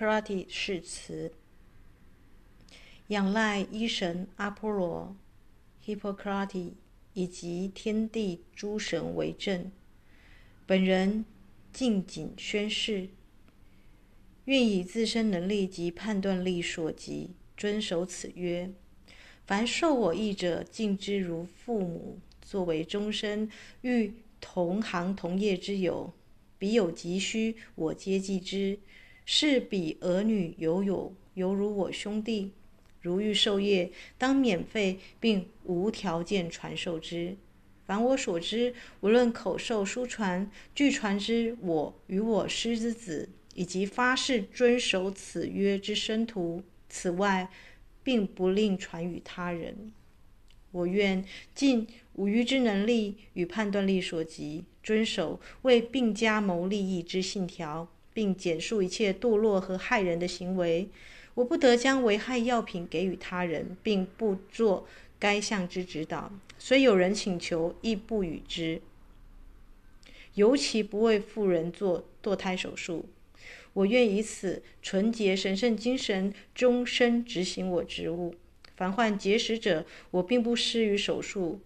[0.00, 1.30] Hippocrates 誓词，
[3.08, 5.14] 仰赖医神阿波罗、
[5.84, 6.72] Hippocrates
[7.12, 9.70] 以及天地诸神为证，
[10.64, 11.26] 本人
[11.70, 13.10] 敬谨宣誓，
[14.46, 18.70] 愿以自身能力及判断力所及，遵守此约。
[19.44, 23.50] 凡受我意者，敬之如父母，作为终身
[23.82, 26.10] 欲同行同业之友。
[26.58, 28.78] 彼有急需，我皆济之；
[29.32, 32.50] 是彼儿女犹有，犹如我兄弟。
[33.00, 37.36] 如欲授业，当免费并无条件传授之。
[37.86, 47.48] 凡我所知，无论口授、书传、俱传之，我与我师之子，以及发誓遵守此约之生徒，此外，
[48.02, 49.92] 并不另传与他人。
[50.72, 54.64] 我愿尽五余之能力与判断力所及。
[54.82, 60.88] 遵守为并家谋利益之信条，并简述一切堕落和害人的行为。
[61.34, 64.86] 我不得将危害药品给予他人，并不做
[65.18, 66.32] 该项之指导。
[66.58, 68.82] 虽有人请求，亦不与之。
[70.34, 73.06] 尤其不为妇人做堕胎手术。
[73.72, 78.34] 我愿以此纯洁神圣精神，终身执行我职务。
[78.76, 81.60] 凡患结石者，我并不施予手术，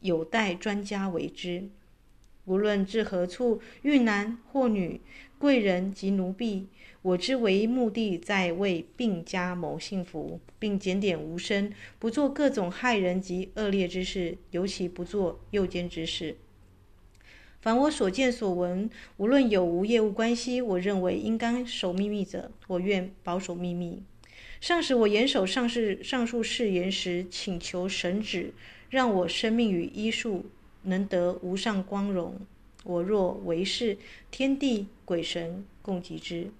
[0.00, 1.68] 有待专家为之。
[2.46, 5.00] 无论至何处，遇男或女，
[5.40, 6.66] 贵人及奴婢，
[7.00, 16.36] 我之唯一目的在为病家谋幸福，并检点无身，不做各种害人及恶劣之事，尤其不做诱奸之事。
[17.62, 24.02] 凡我所见所闻，无论有无业务关系，我认为应当守秘密者，我愿保守秘密。
[24.60, 28.52] 上使我严守上述上述誓言时，请求神旨，
[28.90, 30.44] 让我生命与医术。
[30.82, 32.40] 能得无上光荣，
[32.84, 33.98] 我若为是，
[34.30, 36.50] 天地鬼神共击之。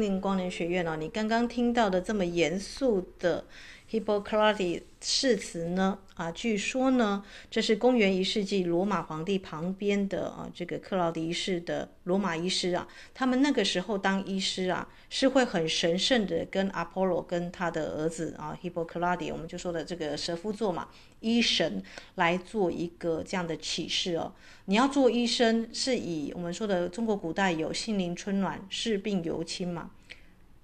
[0.00, 3.44] 灵光联学院哦，你刚刚听到的这么严肃的
[3.88, 5.98] Hippocrates 誓词呢？
[6.14, 20.88] 啊，据说呢，这是公元一世纪罗马皇帝旁边的啊，这个克劳狄一世的罗马医师啊，他们那个时候当医师啊，是会很神圣的跟阿波罗跟他的儿子啊，Hippocrates，我们就说的这个蛇夫座嘛，
[21.20, 21.80] 医神
[22.16, 24.32] 来做一个这样的启示哦。
[24.64, 29.90] 你要做医生，是以我们说的中国古代有杏林春暖，视病由亲嘛。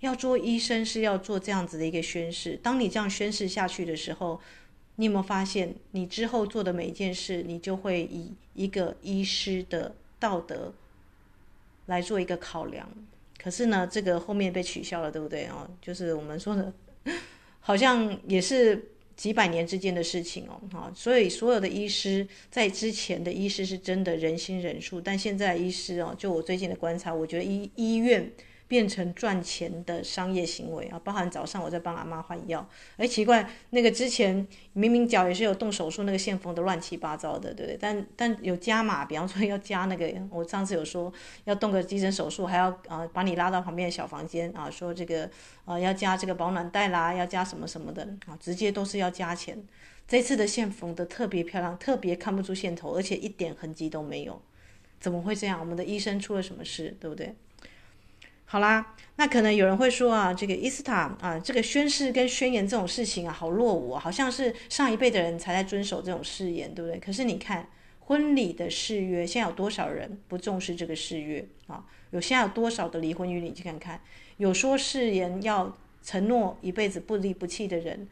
[0.02, 2.58] 要做医生是要做这样子的一个宣誓。
[2.60, 4.40] 当你这样宣誓下去的时候，
[4.96, 10.74] 你有没有发现，你之后做的每一件事，你就会以一个医师的道德
[11.86, 12.88] 来做一个考量？
[13.38, 15.70] 可是呢，这个后面被取消了，对不对哦？
[15.80, 16.72] 就是我们说的，
[17.60, 20.60] 好像也是几百年之间的事情哦。
[20.72, 28.28] 哈，所以所有的医师在之前的医师是真的仁心仁术，但现在医师哦，就我最近的观察，我觉得医医院。
[28.72, 32.66] 变成赚钱的商业行为啊，包含早上我在帮阿妈换药，
[32.96, 37.76] 哎，奇怪，那个之前明明脚也是有动手术，那个线缝的乱七八糟的，对不对？
[37.78, 41.12] 但但有加码，比方说要加那个，我上次有说
[41.44, 45.28] 要动个急诊手术，还要啊把你拉到旁边的小房间啊，说这个
[45.66, 49.62] 啊要加这个保暖袋啦，要加什么什么的啊，直接都是要加钱。
[50.08, 54.40] 这次的线缝的特别漂亮，特别看不出线头，而且一点痕迹都没有，
[54.98, 55.60] 怎么会这样？
[55.60, 57.34] 我们的医生出了什么事，对不对？
[58.52, 67.00] 好啦，那可能有人会说啊，这个伊斯塔啊，这个宣誓跟宣言这种事情啊，好落伍啊，好像是上一辈的人才在遵守这种誓言，对不对？
[67.00, 67.66] 可是你看
[68.00, 71.82] 婚礼的誓约，现在有多少人不重视这个誓约啊？
[72.10, 73.40] 有现在有多少的离婚率？
[73.40, 73.98] 你去看看，
[74.36, 78.06] 有说誓言要承诺一辈子不离不弃的人，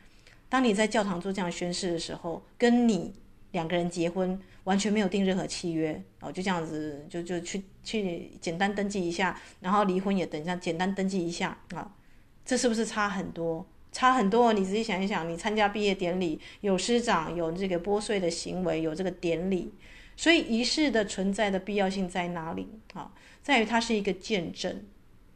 [0.49, 3.13] 当你在教堂做这样宣誓的时候，跟你
[3.51, 4.41] 两个人结婚。
[4.65, 11.95] 完全没有订任何契约哦，就这样子就就去去简单登记一下，然后离婚也等一下简单登记一下啊，
[12.45, 13.67] 这是不是差很多？
[13.93, 19.75] 差很多，你仔细想一想，你参加毕业典礼，有师长，有这个拨穗的行为，有这个典礼，
[20.17, 23.13] 所以仪式的存在的必要性在哪里啊？
[23.43, 24.85] 在于它是一个见证。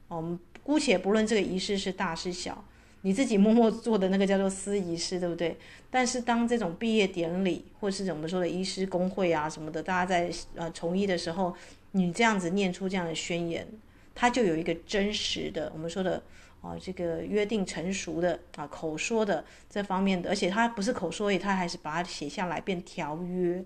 [0.07, 2.65] 我们姑且不论这个仪式是大是小，
[3.07, 5.55] 你自己默默做的那个叫做司仪式，对不对？
[5.91, 11.55] 但是当这种毕业典礼，或是我们说的医师公会啊什么的，大家在呃从医的时候，
[11.93, 13.69] 你这样子念出这样的宣言，
[14.15, 16.23] 它就有一个真实的，我们说的
[16.63, 23.63] 啊这个约定成熟的啊口说的这方面的，而且它不是口说，也它还是把它写下来变条约。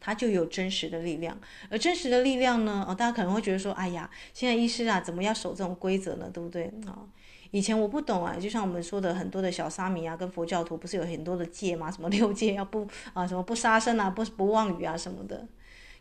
[0.00, 1.36] 它就有真实的力量，
[1.68, 2.86] 而真实的力量呢？
[2.88, 6.30] 哦，大家可能会觉得说，哎呀，现在医师啊，怎么要守这种规则呢？
[6.32, 7.04] 对不对啊？
[7.50, 11.90] 以前我不懂啊，就像我们说的很多的小沙弥啊，跟佛教徒不是有很多的戒嘛？
[11.90, 15.46] 什么六戒要不啊，什么不杀生啊，不不妄语啊什么的。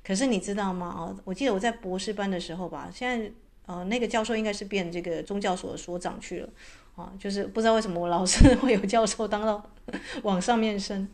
[0.03, 0.94] 可是你知道吗？
[0.97, 3.31] 哦，我记得我在博士班的时候吧，现在
[3.65, 6.50] 呃那个教授应该是变这个宗教所的所长去了
[6.95, 9.63] 啊，就是不知道为什么我老是 会有教授当到
[10.24, 11.07] 往上面升。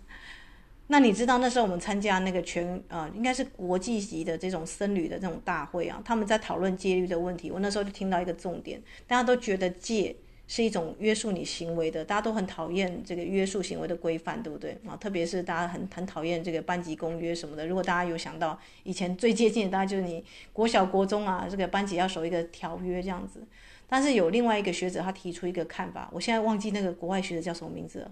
[0.92, 7.50] 那你知道那时候我们参加那个全呃，应该是国际级的这种僧侣的这种大会啊，他们在讨论戒律的问题。
[7.50, 10.14] 我那时候就听到一个重点，大家都觉得戒
[10.50, 14.98] 是一种约束你行为的，大家都很讨厌这个约束行为的规范，对不对啊？
[14.98, 17.66] 特别是大家很很讨厌这个班级公约什么的。
[17.66, 20.22] 如果大家有想到以前最接近，大家就是你
[20.52, 23.42] 国小国中啊，这个班级要守一个条约这样子。
[23.88, 28.12] 但是有另外一个学者他提出一个看法，我现在忘记那个国外学者叫什么名字了。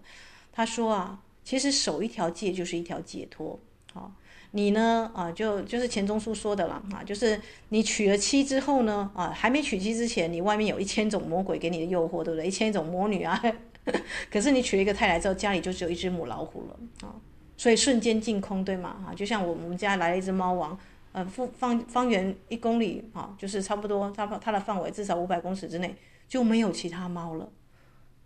[0.53, 1.19] 他说啊。
[1.49, 3.59] 其实守一条戒就是一条解脱，
[3.91, 4.11] 好，
[4.51, 12.45] 你呢啊就就是钱钟书说的了啊，就是你娶了妻之后呢啊，还没娶妻之前，你外面有一千种魔鬼给你的诱惑，对不对？
[12.45, 13.41] 一千种魔女啊，
[14.29, 17.15] 可是你娶了一个太太之后，家里就只有一只母老虎了啊，
[17.57, 19.03] 所以瞬间净空，对吗？
[19.07, 20.77] 啊，就像我们家来了一只猫王，
[21.13, 25.95] 呃，方方方圆一公里啊，就是差不多它它的范围至少五百公尺之内
[26.27, 27.49] 就没有其他猫了。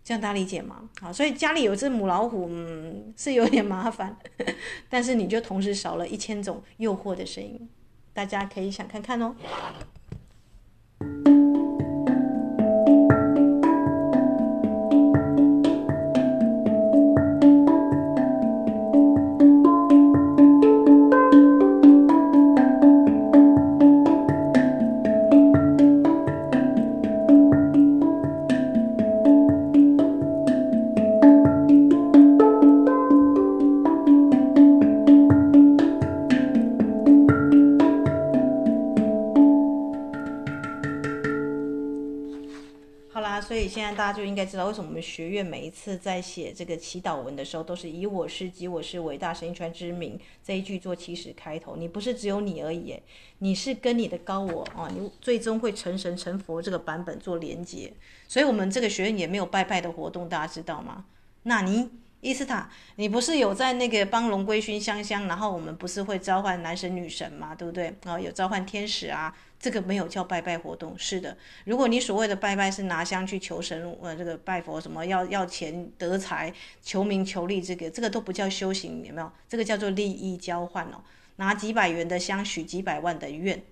[0.04, 0.88] 这样大家理解吗？
[1.00, 4.14] 啊，所以家里有只母老虎，嗯，是有点麻烦，
[4.90, 7.68] 但是你就同时少了一千种诱惑的声音，
[8.12, 9.34] 大家可以想看看哦。
[44.14, 51.76] 就应该知道为什么我们学院每一次在写这个祈祷文的时候，都是以我是及我是伟大神传之名这一句做起始开头。
[51.76, 52.98] 你不是只有你而已，
[53.38, 57.92] 你是跟你的高我啊，你最终会成神成佛这个版本做连接。
[58.28, 61.04] 所以，我们这个学院也没有拜拜的活动，大家知道吗？
[61.42, 61.90] 那你？
[62.24, 67.94] 伊斯塔，你不是有在那个帮龙龟熏香香，然后我们不是会召唤男神女神嘛，对不对？
[68.04, 70.94] 啊，有召唤天使啊，这个没有叫拜拜活动。
[70.96, 76.50] 是的，如果你所谓的拜拜是拿香去求神，呃，这个拜佛什么要要钱得财、
[76.82, 79.30] 求名求利，这个这个都不叫修行，有没有？
[79.46, 81.04] 这个叫做利益交换哦，
[81.36, 83.62] 拿几百元的香许几百万的愿。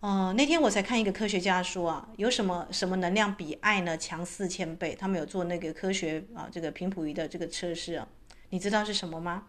[0.00, 4.94] 呃，那天我才看一个科学家说啊，有什么什么能量比爱呢强四千倍？
[4.94, 8.06] 他们有做那个科学啊，这个频谱仪的这个测试啊，
[8.50, 9.48] 你知道是什么吗？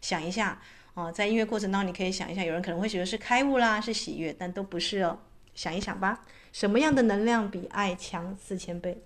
[0.00, 0.58] 想一下
[0.94, 5.18] 啊，在音乐过程当中，你可以想一下，有人可能会觉得是开悟啦，是喜悦，但都不是哦。
[5.54, 9.02] 想一想吧，什么样的能量比爱强四千倍？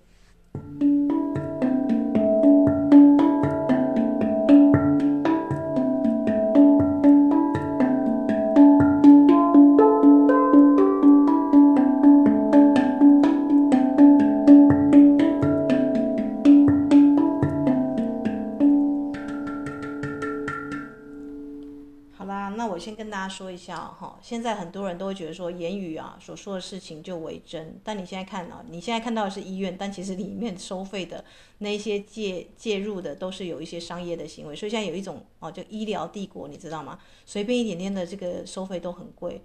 [22.77, 31.25] 我先跟大家说一下哈，现在很多人都会觉得说言语啊所说的事情就为真，但你现在看啊，你现在看到的是医院，但其实里面收费的
[31.57, 36.99] 那些介介入的都是有一些商业的行为，所以现在有一种哦，就医疗帝国，你知道吗？
[37.25, 39.41] 随便一点点的这个收费都很贵。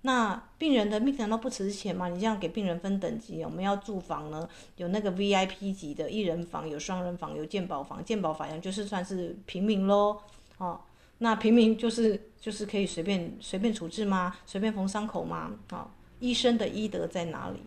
[0.00, 2.08] 那病人的命难道不值钱吗？
[2.08, 10.16] 你这样给病人分等级，我们要住房呢，有那个 VIP 级的一人房，有双人房，有健保房，健保房就是算是平民喽，
[10.56, 10.80] 哦。
[11.22, 14.36] 那平民就是就是可以随便随便处置吗？
[14.46, 15.52] 随便缝伤口吗？
[15.68, 17.60] 啊，医生的医德在哪里？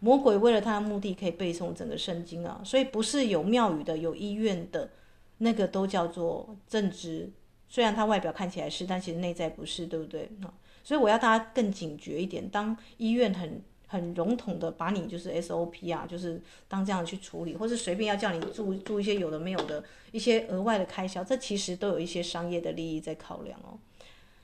[0.00, 4.90] 魔鬼为了他的目的可以背诵整个圣经啊，所以不是有庙宇的、有医院的，
[5.38, 7.30] 那个都叫做正直。
[7.68, 10.30] 虽然他外表看起来是，但其实内在不是，对不对？
[10.42, 10.52] 啊，
[10.84, 12.48] 所以我要大家更警觉一点。
[12.48, 23.76] 当医院很很笼统的把你就是 SOP 啊，就是当这样去处理，或是随便要叫你注注一些有的没有的一些额外的开销，这其实都有一些商业的利益在考量哦。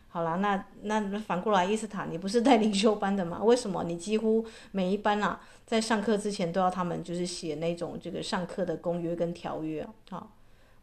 [0.08, 3.42] 好啦，那那反过来，伊斯塔，你不是带领修班的吗？
[3.42, 9.92] 为什么你几乎每一班啊，在上课之前都要他们就是写那种这个上课的公约跟条约啊？
[10.10, 10.32] 好，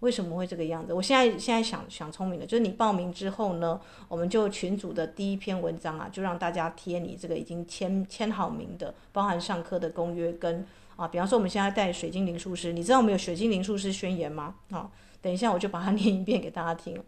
[0.01, 0.93] 为什么会这个样子？
[0.93, 10.65] 我现在现在想想聪明的，就是你报名之后呢，我们就群组的第一篇文章啊，就让大家贴你这个已经签签好名的，包含上课的公约跟
[10.95, 14.55] 啊，比方说我们现在带水晶灵术师，你知道我们有水晶灵术师宣言吗？
[14.69, 14.91] 好，
[15.21, 17.01] 等一下我就把它 念一遍给大家听。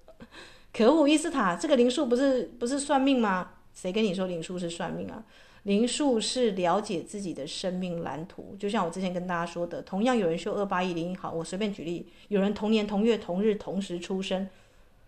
[0.71, 3.51] 可恶，伊斯塔，这个灵术不是不是算命吗？
[3.73, 5.23] 谁跟你说灵术是算命啊？
[5.63, 8.55] 灵数是了解自己的生命蓝图。
[8.59, 14.47] 就像我之前跟大家说的，同样有人修二八一零一，好，我随便举例，有人同年同月同日同时出生，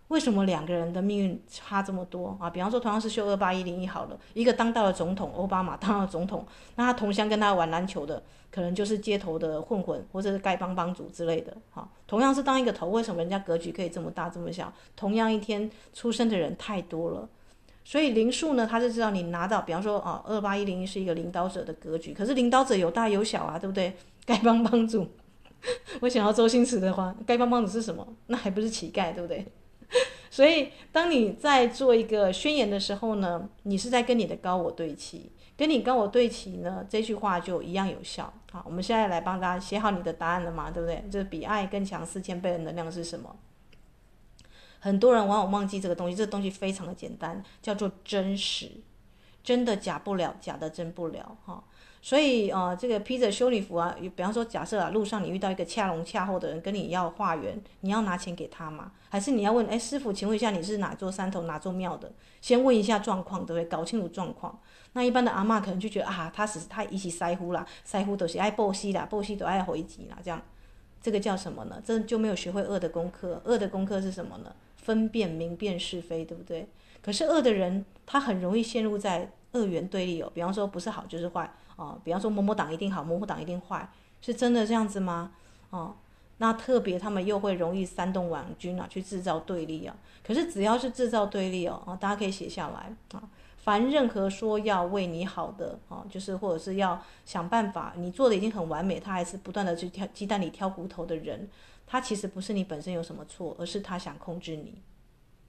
[0.09, 2.49] 为什么两个人的命运差这么多啊？
[2.49, 6.45] 比方说，同样是秀二八一零一，好了，一个当到了总统，奥巴马当了总统，
[6.75, 8.23] 那他同乡跟他玩篮球的。
[8.51, 11.85] 可能就是街头的混混，或者是丐帮帮主之类的，哈。
[12.07, 14.71] 同样是当一个头，为什么人家格局可以这么大这么小？
[14.95, 17.27] 同样一天出生的人太多了，
[17.85, 23.95] 所以灵数呢，他就知道你拿到，比方说啊，二八一零一是一个领导者的格局，可是领导者有大有小啊，对不对？
[24.27, 25.07] 丐帮帮主，
[26.01, 28.05] 我想要周星驰的话，丐帮帮主是什么？
[28.27, 29.45] 那还不是乞丐，对不对？
[30.31, 35.31] 所以当你在做一个宣言的时候呢，你是在跟你的高我对齐。
[35.57, 38.33] 跟你跟我对齐呢，这句话就一样有效。
[38.51, 41.01] 好，我们现在来帮大家写好你的答案了嘛，对不对？
[41.09, 43.33] 就是比爱更强四千倍的能量是什么？
[44.85, 48.69] 很多人往往忘记这个东西，这个东西非常的简单，叫做真实，
[49.43, 51.63] 真的假不了，假的真不了，哈。
[52.03, 58.91] 所以，呃，这个披着修女服啊，比方说，假设啊，路上你遇到一个恰龙恰后的人跟你要化缘，你要拿钱给他吗？
[59.09, 62.11] 还是你要问，哎，师傅，请问一下，你是哪座山头哪座庙的？
[62.41, 63.65] 先问一下状况，对不对？
[63.65, 64.59] 搞清楚状况。
[64.93, 70.39] 那一般的阿嬷可能就觉得啊，他是他一起塞呼啦，塞呼都是爱报喜啦，报喜都爱回击啦，这样，
[71.01, 71.81] 这个叫什么呢？
[71.83, 73.41] 这就没有学会恶的功课。
[73.45, 74.53] 恶的功课是什么呢？
[74.85, 76.67] 分辨明辨是非，对不对？
[77.01, 80.31] 可是恶的人，他很容易陷入在二元对立哦。
[80.31, 81.51] 比方说，不是好就是坏。
[81.75, 83.89] 哦，比方说某某党一定好，某某党一定坏，
[84.21, 85.31] 是真的这样子吗？
[85.71, 85.95] 哦，
[86.37, 89.95] 那特别他们又会容易煽动网军啊，去制造对立啊。
[90.23, 93.27] 可是只要是制造对立哦，哦，大家可以写下来啊。
[93.57, 101.49] 凡任何说要为你好的啊，就是或者是要想办法，你做的已经很完美，他还是不断的去挑鸡蛋里挑骨头的人，
[101.87, 104.81] 他其实不是你本身有什么错，而是他想控制你。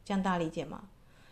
[0.04, 0.88] 这样大家理解吗？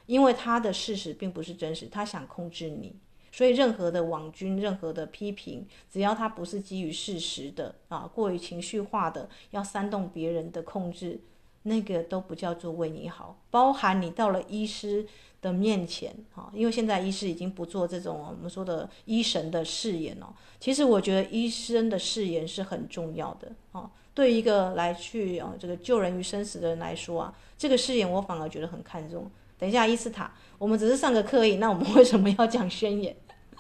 [0.07, 2.97] 因为他的事实并不是真实，他想控制你。
[3.33, 11.21] 所以，任何的网军、任何的批评，只要他不是基于事实的啊，过于情绪化的，要煽动别人的控制，
[11.65, 13.37] 那个都不叫做为你好。
[13.51, 15.05] 包含你到了医师
[15.43, 20.33] 的面前，哈，因为现在医师已经不做这种我们说的医神的誓言了。
[20.61, 23.91] 其实，我觉得医生的誓言是很重要的啊。
[24.15, 29.31] 对一个来去啊这个救人于生死的人来说啊，这个誓言我反而觉得很看重。
[29.59, 33.15] 等一下，伊斯塔，我们只是上个课而已，那我们 为什么要讲宣言？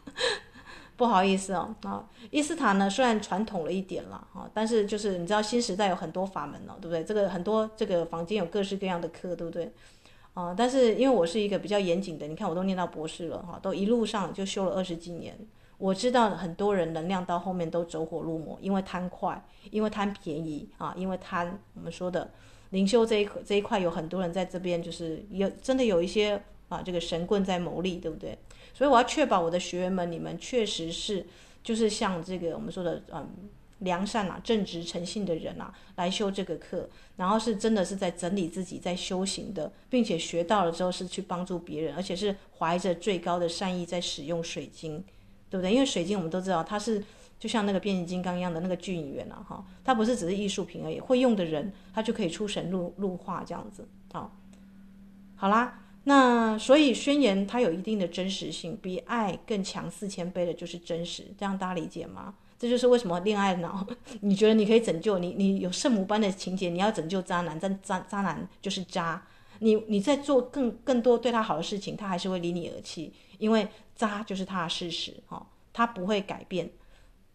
[0.96, 7.02] 不好意思哦，啊，伊斯塔呢，虽然传统了一点了，哈，但是就是你知道新时代有很多法门了，对不对？
[7.02, 9.72] 这个很多这个房间有各式各样的课，对不对？
[10.34, 15.36] 啊，但是因为我是一个比较严谨的，你看我都念到博士了，哈，都一路上就修了二十几年，
[15.84, 22.30] 我知道很多人能量到后面都走火入魔，因为贪快，因为贪便宜啊，因为贪我们说的
[22.70, 28.38] 灵修这一这一块有很多人在这边就是有真的有一些啊这个神棍在牟利，对不对？
[28.72, 31.26] 所以我要确保我的学员们，你们确实是
[31.62, 33.28] 就是像这个我们说的，嗯，
[33.80, 45.04] 良善啊、正直诚信的人啊，来修这个课，然后是真的是在整理自己、在修行的，并且学到了之后是去帮助别人，而且是怀着最高的善意在使用水晶，
[45.54, 45.72] 对不对？
[45.72, 47.00] 因为水晶我们都知道它是
[47.38, 54.36] 就像那个变形金刚一样的那个巨影员啊，哈，它不是只是艺术品而已，会用的人他就可以出神入入化这样子，好，
[55.36, 55.80] 好啦。
[56.06, 62.34] 那所以宣言它有一定的真实性，比爱更强四千倍的就是真实，这样大家理解吗？
[62.58, 63.86] 这就是为什么恋爱脑，
[64.22, 69.22] 你觉得你可以拯救你，你有圣母般的情节，你要拯救渣男，但渣渣男就是渣，
[69.60, 76.70] 你你在做更更多对他好的事情，他还是会离你而去，因为渣就是他的事实，哈，他不会改变，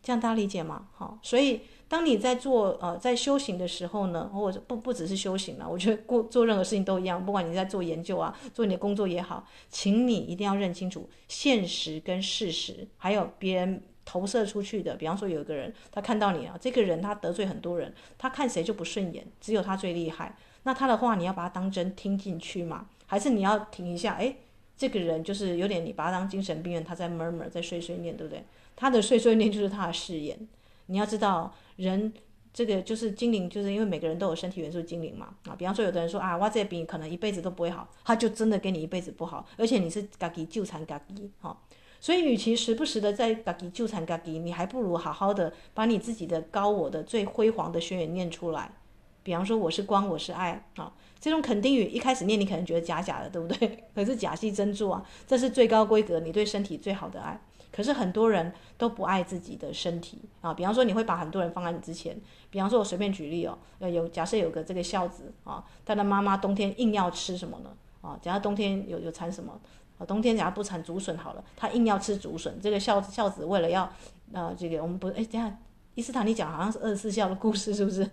[0.04, 0.88] 这样大家理解吗？
[0.94, 1.62] 好，所以。
[1.90, 14.96] 当你在做呃在修行的时候呢，或者不不只是修行了，我觉得过做任何事情都一样，不管你在做研究啊，做你的工作也好，请你一定要认清楚现实跟事实，还有别人投射出去的。
[14.98, 20.38] 比方说有一个人，他看到你啊，这个人他得罪很多人，他看谁就不顺眼，只有他最厉害。
[20.62, 22.88] 那他的话你要把他当真听进去吗？
[23.08, 24.14] 还是你要停一下？
[24.18, 24.38] 诶，
[24.80, 28.44] 这个人就是有点你把他当精神病人，他在 murmur 在碎碎念，对不对？
[28.76, 30.48] 他的碎碎念就是他的誓言。
[30.88, 31.54] 你要知道。
[31.76, 32.12] 人
[32.54, 35.56] 这个就是精灵，就是因为每个人都有身体元素精灵嘛啊。
[35.56, 41.58] 比方说，有的人说啊，我这病可能一辈子都不会好，他就真的给你一辈子不好，而且你是嘎叽纠缠嘎叽哈。
[42.02, 48.70] 所以，与其时不时的在嘎叽纠缠嘎叽，你还不如好好的把你自己的高我的最辉煌的宣言念出来。
[49.24, 53.86] 比方说，我是光，我是爱啊，这种肯定语一开始念，你可能觉得假假的，对不对？
[53.94, 57.40] 可是假戏真做啊，这是最高规格，你对身体最好的爱。
[57.72, 67.70] 可是很多人都不爱自己的身体啊，比方说你会把很多人放在你之前，比方说我随便举例哦，有假设有个这个孝子啊，他的妈妈冬天硬要吃什么呢？
[68.02, 69.60] 啊，假如冬天有有产什么？
[70.00, 73.88] 啊，冬天假如不产竹笋好了，他硬要吃竹笋，这个孝孝子为了要，
[74.34, 75.60] 呃，这个我们不，哎，等下
[75.94, 78.10] 伊斯坦你讲好像是二十四孝的故事是不是？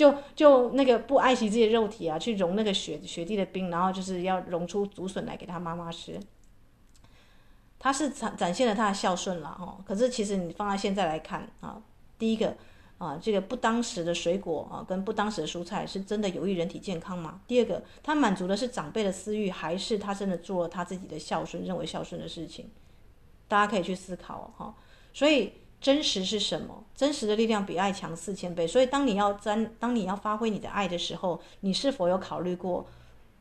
[0.00, 6.18] 就就那个不爱惜自己的肉体啊，去融那个雪雪地的冰，然后就是要融出竹笋来给他妈妈吃。
[7.78, 11.82] 他是展展现了他的孝顺了哦，可是其实你放在现在来看啊，
[12.18, 12.56] 第一个
[12.96, 17.42] 啊，这个不当时的水果啊，跟不当时的蔬菜是真的有益人体健康吗？
[17.46, 22.70] 第二个，他满足的是长辈的私欲，还是他真的做了他自己的孝顺，认为孝顺的事情？
[23.48, 24.74] 大家可以去思考哈。
[25.12, 26.84] 所以真实是什么？
[26.94, 28.66] 真实的力量比爱强四千倍。
[28.66, 32.86] 所以当你要沾，当你要发挥你的爱的时候，你是否有考虑过？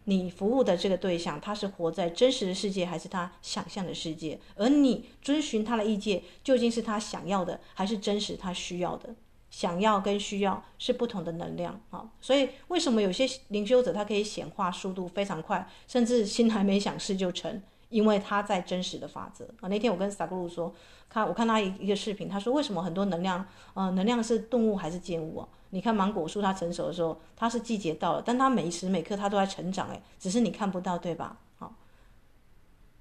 [0.06, 4.40] 你服务的这个对象，他是活在真实的世界，还是他想象的世界？
[4.56, 9.14] 而你遵循他的意见，究竟是他想要的，还是真实他需要的？
[9.52, 12.08] 想要跟需要是不同的能量啊！
[12.22, 17.62] 所以为什么有些灵修者他可以显化速度非常快，甚至心还没想事就成？
[17.90, 19.68] 因为他在真实的法则啊！
[19.68, 20.74] 那天我跟萨古鲁说，
[21.10, 25.48] 看我看他一一个视频，他说为什么很多能量，呃，能量是动物还是建物啊？
[25.72, 31.38] 你看芒果树，它成熟的时候，它是季节到了，但它每时每刻它都在成长，诶，只是你看不到，对吧？
[31.58, 31.76] 好，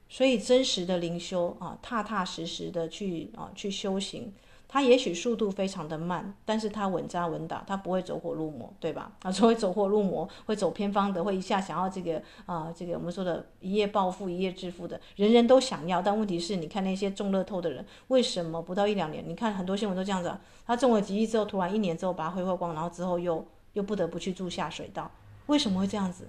[0.08, 4.32] 所以真实的灵修啊，踏踏实实的去啊去修行。
[4.70, 9.10] 他也许速度非常的慢，但是他稳扎稳打，他不会走火入魔，对吧？
[9.22, 19.26] 啊，所谓走火入魔，会走偏方的，会一下想要这个啊、这个我们说的一夜暴富、一夜致富的，人人都想要，但问题是，你看那些中乐透的人，为什么不到一两年？
[19.26, 25.10] 你看很多新闻都这样子，他中了几亿之后，突然一年之后把它挥霍光，然后之后又又不得不去住下水道，
[25.46, 26.28] 为什么会这样子？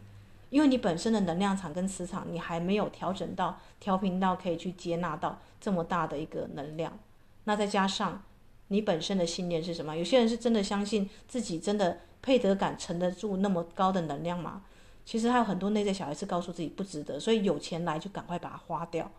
[0.49, 6.97] 因为你本身的能量场跟磁场，你还没有调整到调频到可以去接纳到这么大的一个能量，
[7.43, 8.23] 那再加上。
[8.69, 9.95] 你本身的信念是什么？
[9.95, 14.63] 有些人是真的相信自己真的配得感沉得住那么高的能量吗？
[15.05, 19.12] 其实还有很多内在小孩是告诉自己不值得，所以有钱来就赶快把它花掉。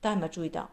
[0.00, 0.70] 大家有没有注意到？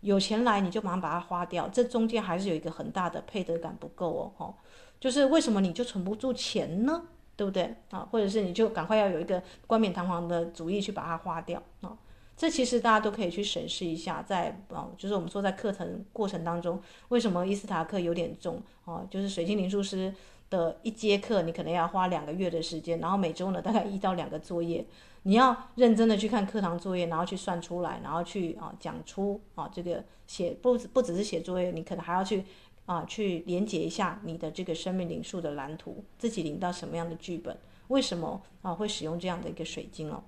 [0.00, 4.54] 有钱来你就马上把它花掉，这中间还是有一个很大的配得感不够哦，吼，
[4.98, 7.02] 就是为什么你就存不住钱呢？
[7.36, 8.08] 对不对啊？
[8.10, 11.94] 或者是你就赶快要有一个冠冕堂皇的主意去把它花掉啊？
[12.40, 19.06] 这其实大家都可以去审视一下，在啊，就是我们说在课程过程当中，为什么伊斯塔克有点重啊？
[19.10, 20.10] 就是水晶灵术师
[20.48, 24.82] 的一节课，你可能要花两个月的时间，然后每周呢大概一到两个作业，
[25.24, 32.42] 你要认真的去看课堂作业，然后去算出来，然后去啊讲出啊这个写不不只是写作业，你可能还要去
[32.86, 37.54] 啊去连接一下你的这个生命灵数的蓝图，自己领到什么样的剧本，
[37.88, 40.22] 为什么啊会使用这样的一个水晶哦？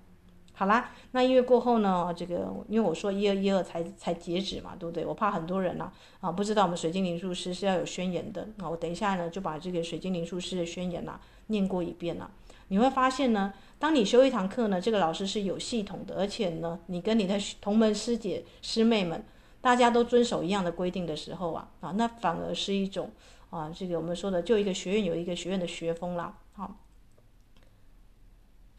[0.55, 2.13] 好啦，那一月过后呢？
[2.15, 5.05] 这个因为我说一二一二才才截止嘛，对不对？
[5.05, 8.69] 我怕很多人呢啊，不知道我们水晶灵术师是要有宣言的啊。
[8.69, 12.31] 我等一下呢就把这个水晶灵术师的宣言呐、念过一遍了。
[12.69, 19.25] 你会发现呢，当你修一堂课呢，这个老师是有系统的，而且呢，你跟你的同门师姐师妹们
[19.61, 23.11] 大家都遵守一样的规定的时候啊啊，那反而是一种
[23.51, 26.77] 啊，这个我们说的就一个学院有一个学院的学风啦，好、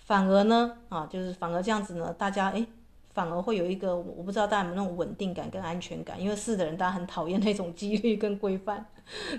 [0.04, 2.66] 反而呢，啊，就是反而这样子呢，大家诶，
[3.14, 8.86] 反而会有一个我不知道大家有没有那种稳定感跟安全感，因为四的人大家很讨厌那种纪律跟规范，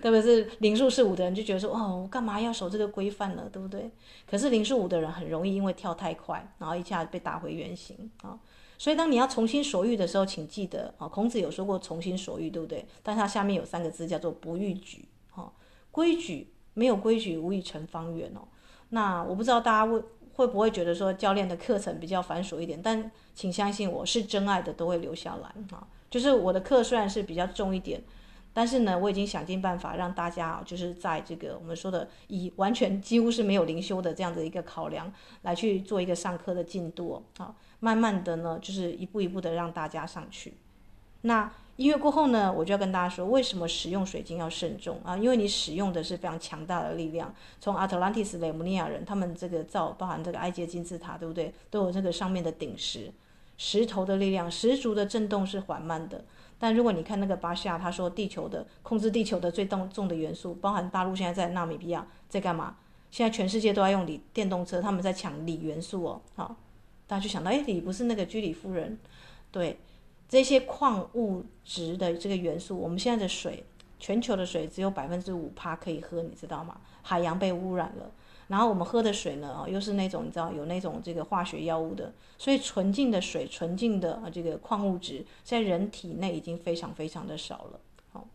[0.00, 3.90] 特别是零数四五的人就觉得说，哦，我干嘛要守这个规范呢，对不对？
[4.26, 8.38] 可是零数五的人很容易因为跳太快，然后一下被打回原形啊。
[8.78, 12.86] 所以当你要从心所欲的时候，请记得啊，孔子有说过从心所欲，对不对？
[13.02, 15.52] 但他下面有三个字叫做不逾矩，哈，
[15.90, 18.48] 规矩没有规矩，无以成方圆哦。
[18.88, 20.02] 那我不知道大家为。
[20.34, 22.80] 会不会觉得说教练的课程比较繁琐一点？
[22.82, 25.86] 但请相信我是真爱的都会留下来啊！
[26.10, 28.02] 就是我的课虽然是比较重一点，
[28.52, 40.54] 但是呢，我已经想尽办法让大家啊，就是在这个我们说的以完全几乎是没有灵修的这样的一个考量来去做一个上课的进度啊，慢慢的呢，就是一步一步的让大家上去。
[41.22, 41.52] 那。
[41.76, 45.16] 一月过后呢，我就要跟大家说，为什么使用水晶要慎重啊？
[45.16, 47.34] 因为你使用的是非常强大的力量。
[47.60, 51.52] 从阿特兰蒂斯雷姆尼亚人，他们这个造，包含这个埃及金字塔，对不对？
[51.70, 53.12] 都有这个上面的顶石，
[53.56, 56.24] 石头的力量，十足的震动是缓慢的，
[56.60, 62.76] 但如果你看那个巴夏，他说地球的控制地球的最重重的元素，包含大陆现在在纳米比亚在干嘛？
[63.10, 66.20] 现在全世界都在用锂电动车，他们在抢锂元素哦。
[66.36, 66.56] 好，
[67.06, 68.98] 大家就想到，哎，锂不是那个居里夫人？
[69.52, 69.78] 对，
[70.28, 73.64] 这些矿物质的这个元素，我们现在的水，
[73.98, 76.80] 全球的水只有百分之五趴可以喝，你知道吗？
[77.02, 78.10] 海洋被污染了。
[78.48, 87.80] 然后我们喝的水呢，啊，又是那种你知道有那种这个化学药物的，所以纯净的水、纯净的这个矿物质在人体内已经非常非常的少了。
[88.12, 88.26] 好，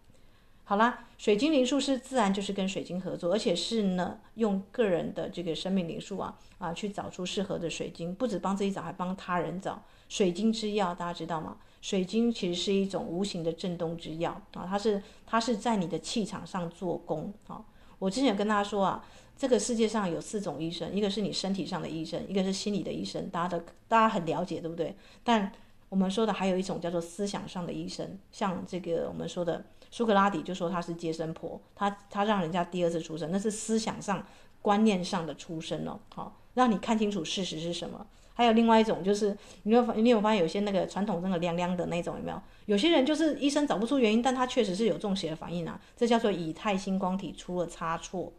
[0.64, 9.84] 好啦，水晶灵数师自然就是跟水晶合作，而且是呢用个人的这个生命灵数啊啊去找出适合的水晶，不止帮自己找，还帮他人找。
[10.10, 11.56] 水晶之药大家知道吗？
[11.82, 17.64] 水晶其实是一种无形的震动之药啊，它是它是在你的气场上做工啊。
[18.00, 19.06] 我之前跟大家说啊。
[19.40, 24.94] 这个世界上有四种医生，一个是你身体上的医生，一个是心理的医生，大家的大家很了解，对不对？
[25.24, 25.50] 但
[25.88, 34.28] 我们说的还有一种叫做思想上的医生，像这个我们说的苏格拉底就说他是接生婆，他他让人家第二次出生，那是思想上
[34.62, 38.06] 观念上的出生哦，好，让你看清楚事实是什么。
[38.40, 42.42] 还有另外一种就是，你有你有发现有些那个传统那个凉凉的那种有没有？
[42.68, 48.32] 有些人就是医生找不出原因，但他确实是有中邪的反应啊，这叫做以太星光体出了差错。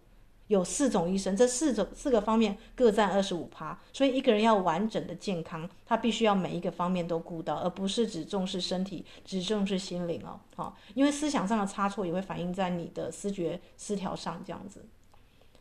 [0.46, 10.40] 有四种医生，这四种四个方面各占二十五趴，所以一个人要完整的健康，他必须要每一个方面都顾到，而不是只重视身体，只重视心灵哦。
[10.56, 14.84] 好，因为思想上的差错也会反映在你的思觉失调上，这样子。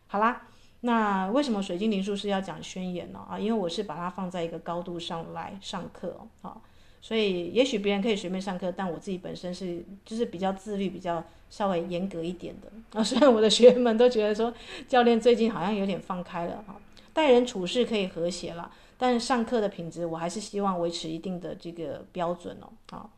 [0.08, 0.48] 好啦，
[0.82, 3.26] 那为什么水晶灵术是要讲宣言呢？
[3.30, 6.28] 啊，因为我是把它放在一个高度上来上课哦。
[6.42, 6.62] 好，
[7.02, 11.24] 所以也许别人可以随便上课，但我自己本身是就是比较自律，比较。
[11.52, 14.54] 稍微严格一点的啊， 虽然我的学员们都觉得说，
[14.88, 16.80] 教练最近好像有点放开了哈，
[17.12, 23.10] 待人处事可以和谐了，但上课的品质我还是希望维持一定的这个标准哦，啊，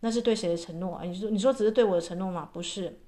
[0.00, 1.04] 那是对谁的承诺啊？
[1.04, 2.50] 你说你说只是对我的承诺吗？
[2.52, 2.98] 不是，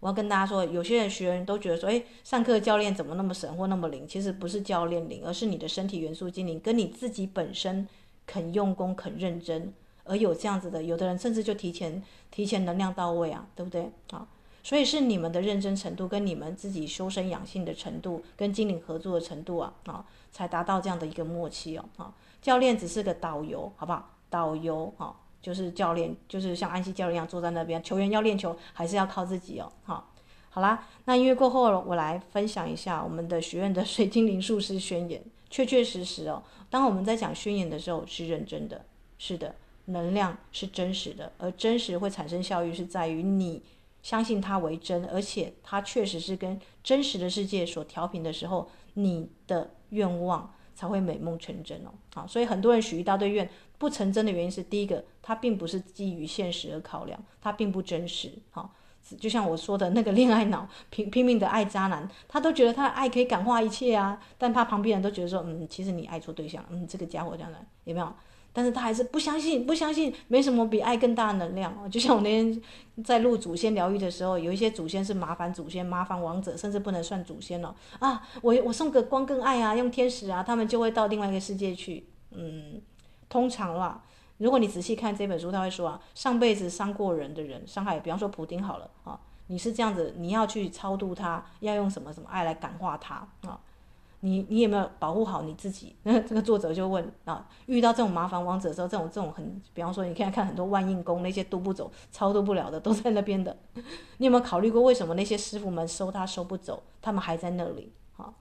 [0.00, 4.06] 我要跟大家说，有些人学员都觉得说，诶，上课教练怎么那么神或那么灵？
[4.06, 7.86] 其实不是教练灵，而是你的身体元素精灵跟你自己本身
[8.26, 9.72] 肯用功、肯认真。
[10.04, 14.26] 而有这样子的，有的人甚至就提前提前能量到位啊，对不对啊？
[14.62, 22.14] 所以是你们的认真程度，跟你们自己修身养性的程度，跟精灵合作的程度啊啊，才达到这样的一个默契哦啊。
[22.40, 24.14] 教练只是个导游，好不好？
[24.30, 29.72] 导游啊，就是教练，就是像安西教练一样坐在那边，球员要练球还是要靠自己哦。
[29.84, 30.12] 好，
[30.50, 36.42] 好啦，那音乐过后，我来分享一下我们的学院的水晶灵术师宣言，确确实实哦。
[36.70, 38.84] 当我们在讲宣言的时候，是认真的，
[39.18, 39.54] 是的。
[39.90, 43.62] 能量是真实的，而真实会产生效益，是在于你
[44.02, 51.90] 相信它为真，而且它确实是跟真实的世界所调频的时候，你的愿望才会美梦成真哦。
[52.14, 53.48] 好，所以很多人许一大堆愿
[53.78, 58.32] 不成真的原因是，第一个，它并不是基于现实而考量，它并不真实。
[58.50, 58.74] 好，
[59.20, 68.10] 就像我说的那个恋爱脑拼拼命的爱渣男，他都觉得他的爱可以感化一切啊，但他旁边人都觉得说，嗯，其实你爱错对象，嗯，这个家伙这样的有没有？
[68.54, 71.90] 但是他还是不相信，不相信没什么比爱更大的能量。
[71.90, 72.62] 就像我那天
[73.04, 78.26] 在录祖先疗愈的时候，有一些祖先是麻烦祖先、麻烦王者，甚至不能算祖先了啊！
[78.40, 82.08] 我我送个光跟爱啊，用天使啊，他们就会到另外一个世界去。
[82.30, 82.80] 嗯，
[83.28, 84.02] 通常啦，
[84.38, 93.60] 如果你仔细看这本书，他会说啊，上辈子伤过人的人，伤害，比方说普丁好了啊，你是这样子，你要去超度他，要用什么什么爱来感化他啊？
[94.20, 95.94] 你你有没有保护好你自己？
[96.02, 103.56] 那 这个作者就问啊，遇到这种麻烦王者的时候，这种这种很，比方说你看看很多万应宫那些渡不走、超度不了的，都在那边的。
[104.18, 107.92] 你有没有考虑过为什么那些师傅们收他收不走，他们还在那里？
[108.16, 108.34] 好，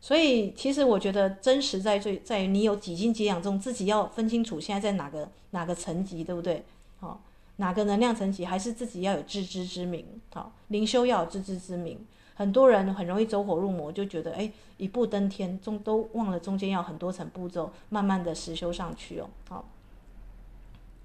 [0.00, 6.64] 所以其实我觉得真实在最在于你有几斤几两重，自己要分清楚现在在哪个哪个层级，对不对？
[6.98, 7.20] 好，
[7.56, 10.04] 哪个能量层级，还是自己要有自知之明。
[10.32, 11.98] 好，灵修要有自知之明。
[12.34, 19.28] 很多人很容易走火入魔，就觉得哎，一步登天，中都忘了中间要很多层步骤，慢慢的实修上去哦。
[19.50, 19.68] 好，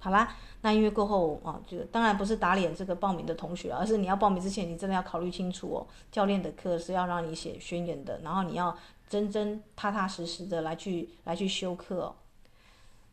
[0.05, 5.87] 好啦，那音乐过后啊，就当然不是打脸这个报名的同学，而是你要报名之前，你真的要考虑清楚哦。
[6.11, 8.77] 教练的课是要让你写宣言的，然后你要
[9.09, 12.15] 真真踏踏实实的来去来去修课哦。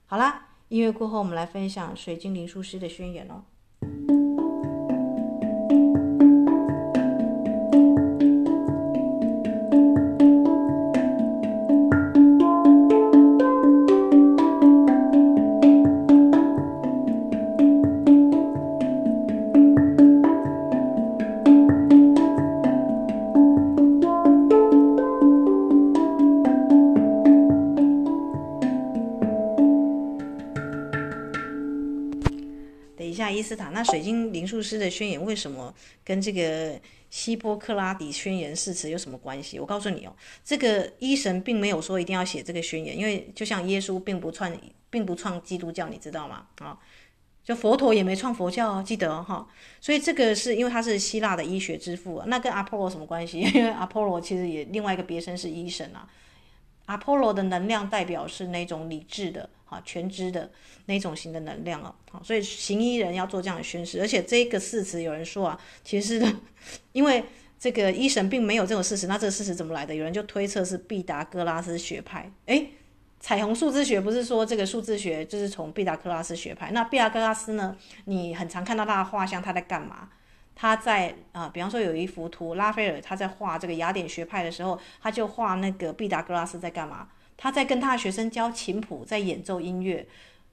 [0.05, 4.22] 好啦，音乐过后，我们来分享水晶灵术师的宣言哦。
[33.53, 39.59] 斯塔，那水晶灵术师的宣言为什么跟这个希波克拉底宣言誓词有什么关系？
[39.61, 44.51] 我告诉你哦，这个医神并没有说一定要写这个宣言，因为就像耶稣并不创，
[44.89, 46.47] 并不创基督教，你知道吗？
[46.61, 46.79] 啊，
[47.45, 49.47] 就佛陀也没创佛教哦，记得哈、
[49.81, 53.41] 所以这个是因为他是希腊的医学之父，那跟阿波罗什么关系？
[53.55, 56.09] 因为阿波罗其实也另外一个别称是医神啊。
[56.93, 59.49] 阿波罗的能量代表是那种理智的。
[59.73, 60.51] 啊，全知的
[60.85, 66.23] 那种型的能量啊，好，所以行医人要做这样的宣誓，而且这个誓词有人说啊，其实
[66.93, 67.25] 因为
[67.59, 69.95] 这个医神并没有这种事实，那这个事实怎么来的？
[69.95, 72.31] 有人就推测是毕达哥拉斯学派。
[72.45, 72.69] 诶，
[73.19, 76.71] 彩虹数字学不是说这个数字学就是从毕达哥拉斯学派？
[76.73, 77.75] 那毕达哥拉斯呢？
[78.05, 80.11] 你很常看到他的画像，他在干嘛？
[80.55, 87.09] 他在啊，比方说有一幅图，拉斐尔他在画这个雅典学派的时候，他就画那个毕达哥拉斯在干嘛？
[87.37, 90.07] 他在跟他的学生教琴谱，在演奏音乐，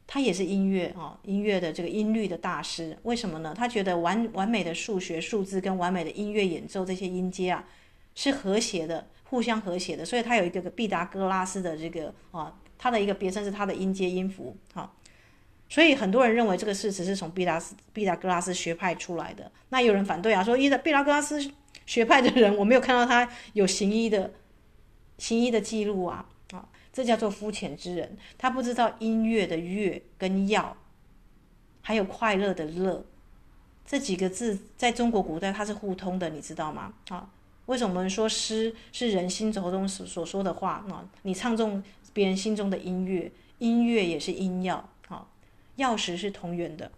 [0.07, 2.97] 他也是音乐啊，音乐的这个音律的大师。
[3.03, 3.53] 为什么呢？
[3.55, 7.63] 他觉得完完美的数学数字跟完美的音乐演奏这些音阶啊，
[8.15, 10.03] 是和谐的，互相和谐的。
[10.03, 14.57] 所以他有一个个毕达哥拉斯的这个啊，他的一个别称是他的音阶音符。
[14.73, 14.91] 哈，
[15.69, 19.49] 所以很多人认为这个事实是从毕达斯毕达哥拉斯学派出来的。
[19.69, 21.51] 那有人反对啊，说毕达哥拉斯
[21.85, 24.33] 学派的人，我没有看到他有行医的
[25.17, 26.25] 行医的记录啊。
[26.51, 30.75] 啊这叫做肤浅之人，他不知道音乐的乐跟药，
[31.81, 33.05] 还有快乐的乐，
[33.85, 36.91] 这几个字在中国古代它是互通的，你知道吗？
[37.09, 37.29] 啊，
[37.67, 41.07] 为什么我们说诗是人心头中所所说的话啊？
[41.21, 44.88] 你唱中别人心中的音乐，音乐也是音药，
[45.79, 46.91] 啊，药食是同源的。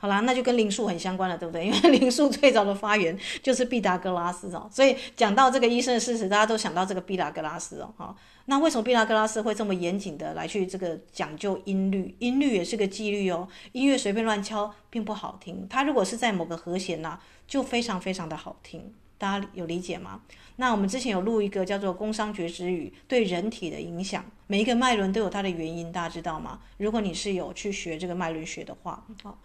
[0.00, 1.66] 好啦，那就跟灵数很相关了，对不对？
[1.66, 7.92] 因为灵数最早的发源就是毕达哥拉斯哦，所以讲到这个医生的事实，大家都想到这个毕达哥拉斯哦。
[7.96, 12.14] 哈，那为什么毕达哥拉斯会这么严谨的来去这个讲究音律？
[12.20, 18.94] 音律也是个纪律哦，音乐随便乱敲并不好听，它如果是在某个和弦呐，就非常非常的好听。
[19.18, 20.22] 大家有理解吗？
[20.56, 26.60] 那我们之前有录一个叫做《工商觉之语》对人体的影响，每一个脉轮都有它的原因，大家知道吗？
[26.78, 29.38] 如果你是有去学这个脉轮学的话，好。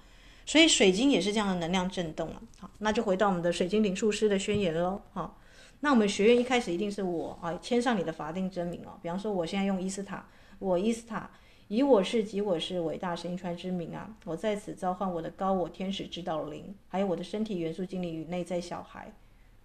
[0.45, 5.39] 所以水晶也是这样的能量震动啊，好，那就回到我们的水晶灵术师的宣言喽，好，
[5.79, 10.27] 那我们学院一开始一定是我啊签上你的法定真名哦，比方说我现在用伊斯塔，
[10.59, 11.31] 我伊斯塔
[11.69, 19.13] 以我是及我是伟大神传之名啊，我在此召唤我的高我天使指导灵，还有我的身体元素精灵与内在小孩，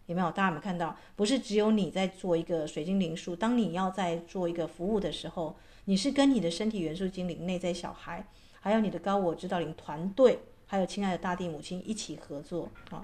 [0.09, 0.29] 有没有？
[0.33, 0.97] 大家有没有看到？
[1.14, 8.27] 不是只有你在做一个水晶灵术，当你要在做一个服务的时候，你是跟你的身体元素精灵、内在小孩，
[8.61, 10.40] 还有你的高我指导灵团队。
[10.71, 13.03] 还有亲爱的大地母亲一起合作啊？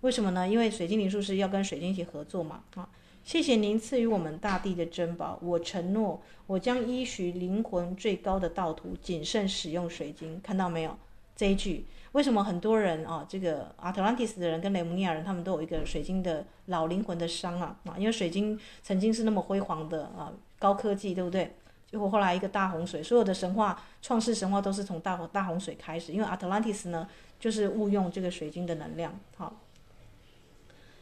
[0.00, 0.48] 为什么呢？
[0.48, 2.88] 因为水晶灵术是要跟水晶一起合作嘛啊！
[3.22, 10.40] 谢谢您赐予我们大地的珍宝，我承诺我将依循灵魂最高的道途，谨慎使用水晶。
[10.42, 10.96] 看到没有
[11.36, 11.84] 这一句？
[12.14, 17.98] 为什么很多人啊，这个阿特兰蒂斯的人跟雷姆尼亚人，他们都有一个水晶的老灵魂的伤啊啊！
[17.98, 21.56] 因为水晶曾经是那么辉煌的啊，高科技，对不对？
[21.90, 26.12] 结果后来一个大洪水，所有的神话、创世神话都是从大大洪水开始。
[26.12, 27.08] 因为阿特兰蒂斯呢，
[27.40, 29.52] 就是误用这个水晶的能量，好。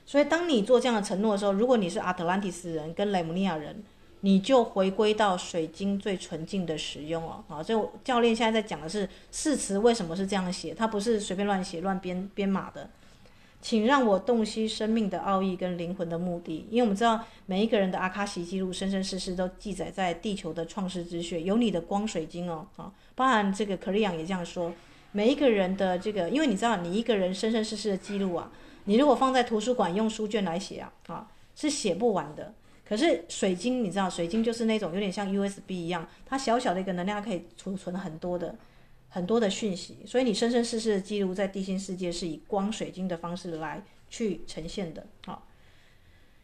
[0.06, 3.84] 所以当你做这样的承诺的时候，如果你是阿特兰蒂斯人跟雷姆尼亚人，
[4.22, 7.44] 你就回归到水晶最纯净的使用哦。
[7.48, 12.88] 啊，所以教练现在在讲的是誓词为什么是这样写，他不是随便乱写、乱编编码的。
[13.60, 24.72] 请让我洞悉生命的奥义跟灵魂的目的，因为我们知道每一个人的阿卡西记录生生世世都记载在地球的创世之血，有你的光水晶哦，啊，包含这个克里昂也这样说，
[25.12, 28.50] 每一个人的这个，因为你知道你一个人生生世世的记录啊，
[28.86, 32.52] 你如果放在图书馆用书卷来写啊，啊，是写不完的。
[32.92, 38.54] 可是水晶，你知道水晶就是那种有点像 USB 一样，它小小的一个能量可以储存很多的。
[39.08, 45.06] 很多的讯息，所以你生生世世的记录在地心世界是以光水晶的方式来去呈现的。
[45.26, 45.46] 好，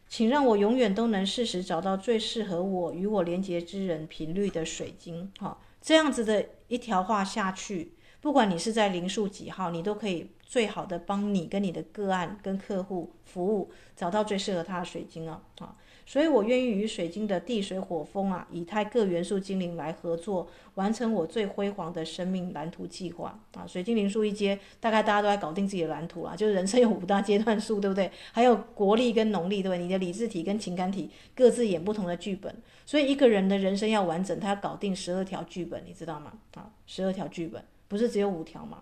[0.07, 5.31] 请让我永远都能适时找到最适合我与我连接之人频率的水晶。
[5.39, 15.41] 好，这样子的一条话下去，不管你是在零数几号，你都可以最好的帮你跟你的个案跟客户服务，找到最适合他的水晶啊。
[15.59, 15.75] 好。
[16.09, 23.67] 所以，我愿意与水晶的地水火风啊，以太各元素精灵来合作，完成我最辉煌的生命蓝图计划啊！
[23.67, 28.09] 水晶灵数一阶，大概大家都在搞定自己的蓝图啦，就是人生有五大阶段数，对不对？
[28.31, 29.77] 还有国力跟农历，对不对？
[29.77, 32.55] 你的理智体跟情感体各自演不同的剧本，
[32.87, 36.33] 所以一个人的人生要完整，他要搞定十二条剧本，你知道吗？
[36.55, 38.79] 啊，十二条剧本不是只有五条吗？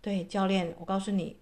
[0.00, 1.36] 对，教练，我告诉你，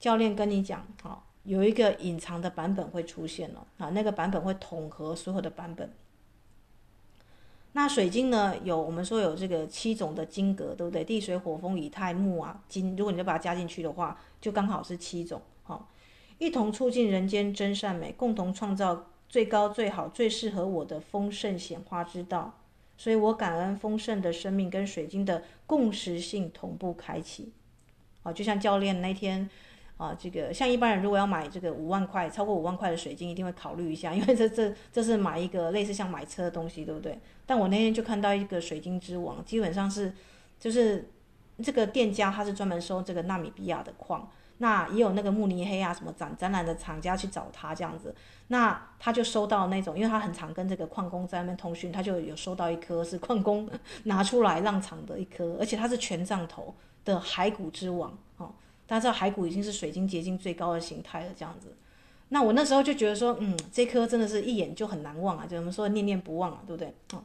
[0.00, 1.23] 教练跟你讲，好。
[1.44, 5.92] 有一个隐藏的版本会出现了啊，那个版本会统合所有的版本。
[7.72, 8.56] 那水晶呢？
[8.62, 11.04] 有我们说有这个七种的晶格，对不对？
[11.04, 15.42] 地水火风以太木啊金，如果你就把它加进去的话，就刚好是七种。
[15.64, 15.90] 好、
[16.38, 22.58] 一同促进人间真善美，共同创造最高最好最适合我的丰盛显化之道。
[22.96, 27.52] 所以我感恩丰盛的生命跟水晶的共识性同步开启。
[28.22, 29.50] 啊、哦，就像教练那天。
[29.96, 37.18] 啊，这个像一般人如果要买这个五万块，超过五万块的水晶，一定会考虑一下，因为这这这是买一个类似像买车的东西，对不对？
[37.46, 40.12] 但我那天就看到一个水晶之王，基本上是
[40.58, 41.08] 就是
[41.62, 44.28] 这个店家他是专门收这个纳米比亚的矿，
[44.58, 48.12] 那也有那个慕尼黑啊什么展展览的厂家去找他这样子，
[48.48, 53.70] 那他就收到那种，因为他很常跟这个矿工在那边通讯，他就有收到一颗是矿工
[54.04, 58.52] 拿出来让厂的一颗，而且它是权杖头的骸骨之王，哦。
[58.86, 61.74] 大家知道骸骨已经是水晶结晶最高的形态了，这样子。
[62.30, 66.92] 那我那时候就觉得说，嗯，这颗真的是一眼就很难忘啊，就我们说念念不忘啊，对不对？
[67.12, 67.22] 嗯，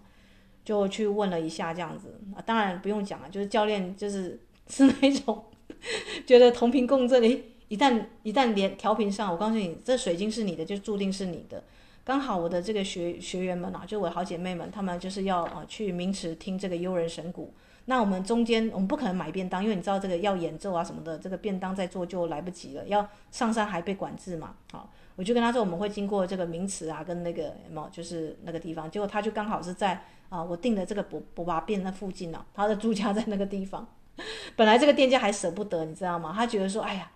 [0.64, 5.44] 就去问了一下这样子啊，当然不用讲了，就是教练就是 是那种
[6.28, 7.24] 觉得同频共振，
[7.70, 11.64] 一旦一旦连调频上，我告诉你，这水晶是你的，就注定是你的。
[12.04, 17.54] 刚好我的这个学学员们啊，就我好姐妹们，她们就是要啊去明池听这个悠人神鼓。
[17.90, 22.86] 那我们中间，我们不可能买便当，因为你知道这个要演奏啊什么的，这个便当再做就来不及了。
[22.86, 28.90] 要上山还被管制嘛，好，我就跟他说我们会经过这个名池啊，跟那个什么，就是那个地方。
[28.92, 33.88] 结果他就刚好是在啊，我订的这个博博巴便那附近呢、他的住家在那个地方。
[34.56, 36.32] 本来这个店家还舍不得，你知道吗？
[36.36, 37.12] 他觉得说，哎呀，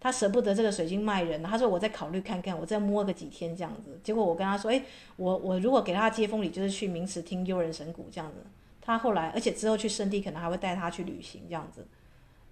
[0.00, 4.00] 他舍不得这个水晶卖人，他说我再考虑看看，我再摸个几天这样子。
[4.02, 4.82] 结果我跟他说，哎，
[5.14, 8.44] 我我如果给他接风礼，就是去名池听悠人神鼓这样子。
[8.86, 11.84] 他后来，而且之后去圣地可能还会带他去旅行这样子，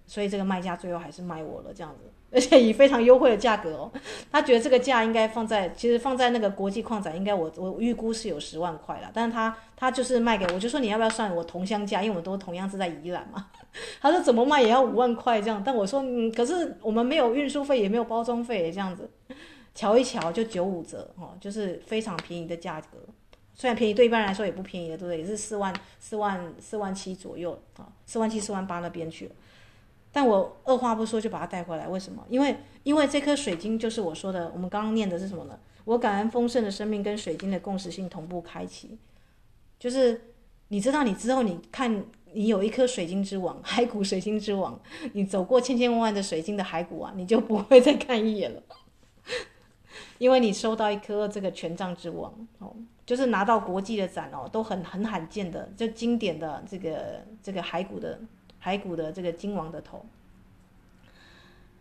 [0.05, 3.91] 所以这个卖家最后还是卖我了这样子，而且以非常优惠的价格哦。
[4.31, 13.47] 他觉得这个价应该放在，其实放在那个国际矿展应该我我预估是有十万块了，但是他他就是卖给我，就说你要不要算我同乡价，因为我们都同样是在宜兰嘛。
[14.01, 19.09] 他说怎么卖也要五万块这样，但我说嗯，可是我们没有运输费也没有包装费这样子，
[19.73, 22.97] 瞧一瞧就九五折哦，就是非常便宜的价格。
[23.55, 25.19] 虽然便宜，对一般人来说也不便宜的，对不对？
[25.19, 29.31] 也是四万、四万、四万七左右啊，四万七、四万八那边去了。
[30.11, 32.25] 但我二话不说就把它带回来，为什么？
[32.29, 35.57] 因为因为这颗水晶就是我说的，我们刚刚念的是什么呢？
[35.85, 38.97] 我感恩丰盛的生命跟水晶的共识性同步开启，
[39.79, 40.33] 就是
[40.69, 44.79] 你知道，你之后你看，你有一颗水晶之王， 骸骨水晶之王，
[45.13, 48.63] 你走过千千万万的水晶的骸骨啊，你就不会再看一眼了，
[50.17, 52.73] 因为你收到一颗这个权杖之王哦。
[53.05, 58.19] 就是拿到国际的展哦，都很很罕见的，就经典的这个这个骸骨的
[58.63, 60.03] 骸骨的这个金王的头。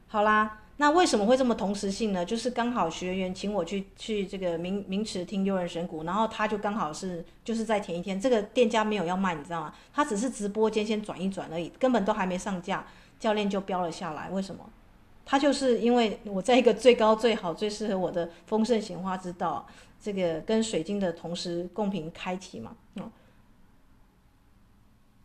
[0.07, 2.23] 好啦，那为什么会这么同时性呢？
[2.23, 9.75] 就是刚好学员请我去去这个明明池听悠人神鼓，然后他就刚好是就是在前一天，这个店家没有要卖，你知道吗？
[9.95, 12.85] 他只是直播间先转一转而已，根本都还没上架，
[13.19, 14.29] 教练就标了下来。
[14.29, 14.63] 为什么？
[15.25, 19.67] 他就是因为我在一个最高最好最适合我的丰盛显化之道。
[20.03, 23.11] 这个跟水晶的同时共频开启嘛，嗯，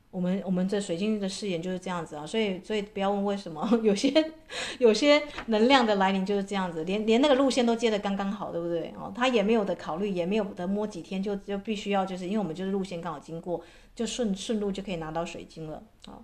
[0.10, 4.32] 我们我们这水晶的誓言就是这样子啊，所以所以不要问为什么， 有些
[4.78, 8.94] 有些能量的来临就是这样子，连连那个路线都接的刚刚好，对不对？
[8.98, 13.62] 哦，他也没有的考虑，也没有的摸几天，就就必须要就是因为我们就是路线刚好经过，
[13.94, 16.24] 就顺顺路就可以拿到水晶了啊，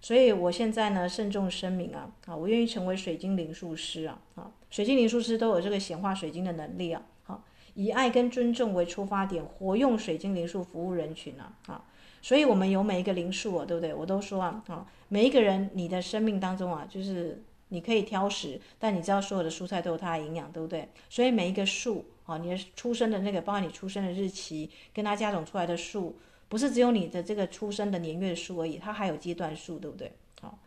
[0.00, 7.02] 所以我现在呢慎重声明啊啊，我愿意成为水晶灵术师啊啊，水晶灵术师都有这个显化水晶的能力啊。
[7.24, 7.42] 好
[7.74, 11.84] 以爱跟尊重为出发点，活用水晶灵术服务人群啊啊！
[12.20, 13.94] 所以，我们有每一个灵术啊，对不对？
[13.94, 20.88] 我都说啊啊，每一个人，你的生命当中啊，就是你可以挑食，但你知道所有的蔬菜都有它的营养，对不对？
[21.08, 26.18] 所以每一个数啊，你的出生的那个，包括你出生的日期，跟它加种出来的数，
[26.48, 30.12] 不是只有你的这个出生的年月数而已，它还有阶段数，对不对？
[30.40, 30.58] 好，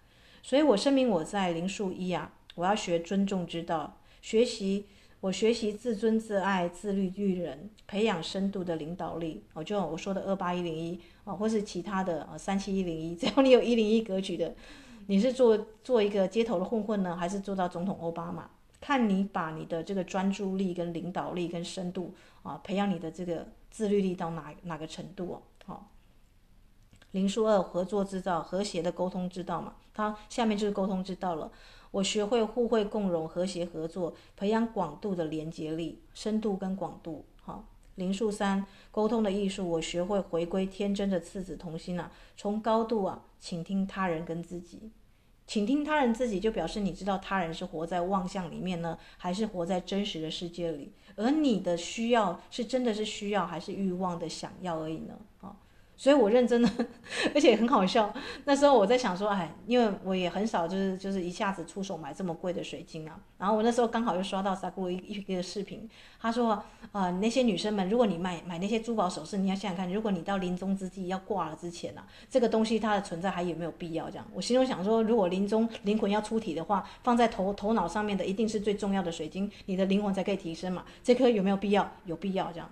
[0.43, 4.85] 所以我声明我在零数一啊，我要学尊重之道，学习。
[5.21, 9.43] 我学习自尊自爱、自律育人，培养深度的领导力。
[9.53, 14.55] 哦，就我说的二八一零一啊，或是其他的啊三七一零一， 只要你有一零一格局的，
[15.05, 18.49] 你是做做一个街头的混混呢，还是做到总统奥巴马？
[18.79, 25.41] 看你把你的这个专注力、跟领导力、跟深度啊，培养你的这个自律力到哪哪个程度哦？
[25.65, 25.91] 好，
[27.11, 31.51] 零数二合作制造，和谐的沟通之道嘛，它下面就是沟通之道了。
[31.91, 37.25] 我学会互惠共荣、和谐合作，培养广度的连接力、深度跟广度。
[37.41, 44.91] 好，零数三沟通的艺术，我学会回归天真的赤子童心啊，从高度啊倾听他人跟自己，
[45.51, 55.13] 倾听他人自己就表示你知道他人是活在妄想里面呢，还是活在真实的世界里，而你的需要是真的是需要还是欲望的想要而已呢？
[55.41, 55.53] 啊，
[56.01, 56.67] 所以我认真的，
[57.35, 58.11] 而且很好笑。
[58.45, 63.19] 那时候我在想说，哎，因为我也很少就是就是一下子出手买这么贵的水晶啊。
[63.37, 65.87] 然后我那时候刚好又刷到撒古一一个视频，
[66.19, 66.59] 他说，
[66.91, 74.09] 呃，那些女生们，如果你买买那些珠宝首饰，你要想想看，如果你到临终之际要挂了之前啊，这个东西它的存在还有没有必要？
[74.09, 80.83] 这样，我心中想说，如果临终灵魂要出体的话，放在头头脑上面的一定是最重要的水晶，你的灵魂才可以提升嘛。
[81.03, 81.91] 这颗有没有必要？
[82.07, 82.67] 有必要这样。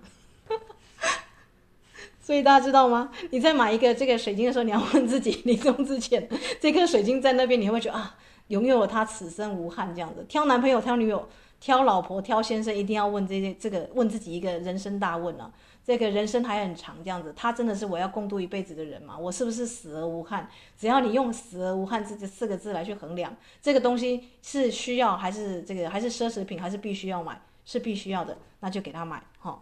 [2.30, 3.10] 所以大家知道吗？
[3.30, 6.28] 你在买一个这个水晶的时候，你要问自己， 临终之前，
[6.60, 8.16] 这颗水晶在那边，你会不会觉得啊，
[8.46, 10.24] 拥有它此生无憾这样子？
[10.28, 11.28] 挑男朋友、挑女友、
[11.58, 15.50] 挑老婆、挑先生，一定要问这些这个，问自己一个人生大问啊。
[15.84, 19.18] 这个人生还很长，这样子，他真的是我要共度一辈子的人吗？
[19.18, 20.48] 我是不是死而无憾？
[20.78, 27.42] 只要你用“死而无憾”这这四个字来去衡量，这个东西是需要还是这个还是奢侈品，还是必须要买？
[27.64, 29.60] 是必须要的，那就给他买哈。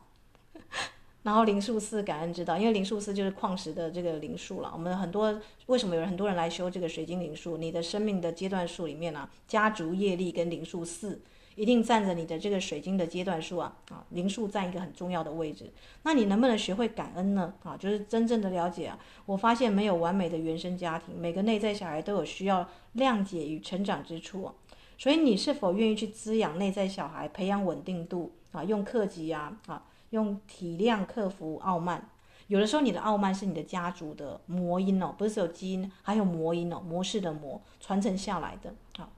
[1.29, 4.71] 然后灵数四感恩之道，因为灵数四就是矿石的这个灵数了。
[4.73, 7.59] 我们很多为什么有很多人来修这个水晶灵数？
[7.59, 11.21] 你的生命的阶段数里面呢、啊，家族业力跟灵数四
[11.55, 15.71] 一定占着你的这个水晶的阶段数啊啊，灵数占一个很重要的位置。
[16.05, 17.53] 那你能不能学会感恩呢？
[17.63, 18.99] 啊，就是真正的了解啊。
[19.27, 22.67] 我发现没有完美的原生家庭，每个内在小孩都有需要
[22.97, 24.51] 谅解与成长之处、
[24.97, 28.65] 所以你是否愿意去滋养内在小孩，培养稳定度啊？
[28.65, 29.85] 用克己啊啊！
[30.11, 32.09] 用体谅克服傲慢，
[32.47, 38.73] 有的时候你的傲慢是你的家族的魔音哦，不是有基因，还有魔音哦，模式的魔传承下来的。
[38.97, 39.11] 好，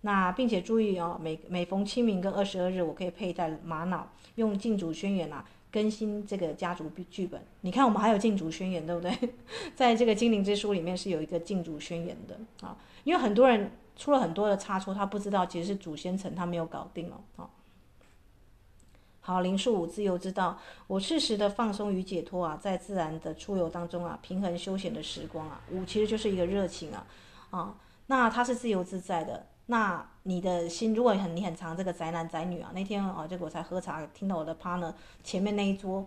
[0.00, 7.40] 那并且注意哦，每每逢清明跟二十二日，我可以佩戴玛瑙，用净土宣言啊，更新这个家族剧本。
[7.60, 9.16] 你看我们还有净土宣言，对不对？
[9.76, 17.48] 在这个精灵之书里面是有一个净土宣言的啊，因为很多人出了很多的差错，他不知道其实是祖先层他没有搞定了啊。
[19.24, 20.58] 好，零数五自由之道，
[20.88, 25.60] 我适时的放松与解脱啊，在自然的出游当中啊，平衡休闲的时光啊。
[25.70, 27.06] 五其实就是一个热情啊，
[27.50, 27.74] 啊，
[28.08, 29.46] 那它是自由自在的。
[29.66, 34.92] 那你的心，如果很你很常这个宅男宅女啊，那天啊，这个我才喝茶，听到我的 partner
[35.22, 36.04] 前面那一桌，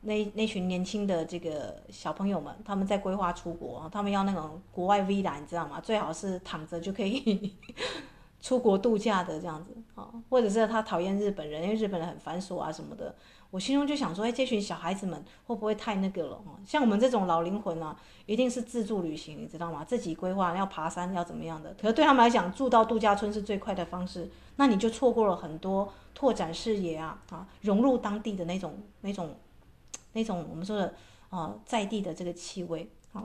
[0.00, 5.78] 那那群年轻的这个小朋友们，他们在规划出国，他们要那种国外 villa，你知道吗？
[5.78, 7.54] 最好是躺着就可以。
[8.40, 13.14] 出国度假的这样子啊，或者是他讨厌日本人，因为日本人很繁琐啊什么的。
[13.50, 16.38] 我心中就想说，哎，这群小孩子们会不会太那个了？
[16.66, 19.84] 像我们这种老灵魂啊，一定是自助旅行，你知道吗？
[19.84, 21.74] 自己规划要爬山要怎么样的。
[21.80, 29.36] 可是对他们来讲，住到度假村是最快的方式，那你就错过了很多拓展视野啊啊，融入当地的那种那种
[30.12, 30.94] 那种我们说的
[31.30, 33.24] 啊在地的这个气味啊。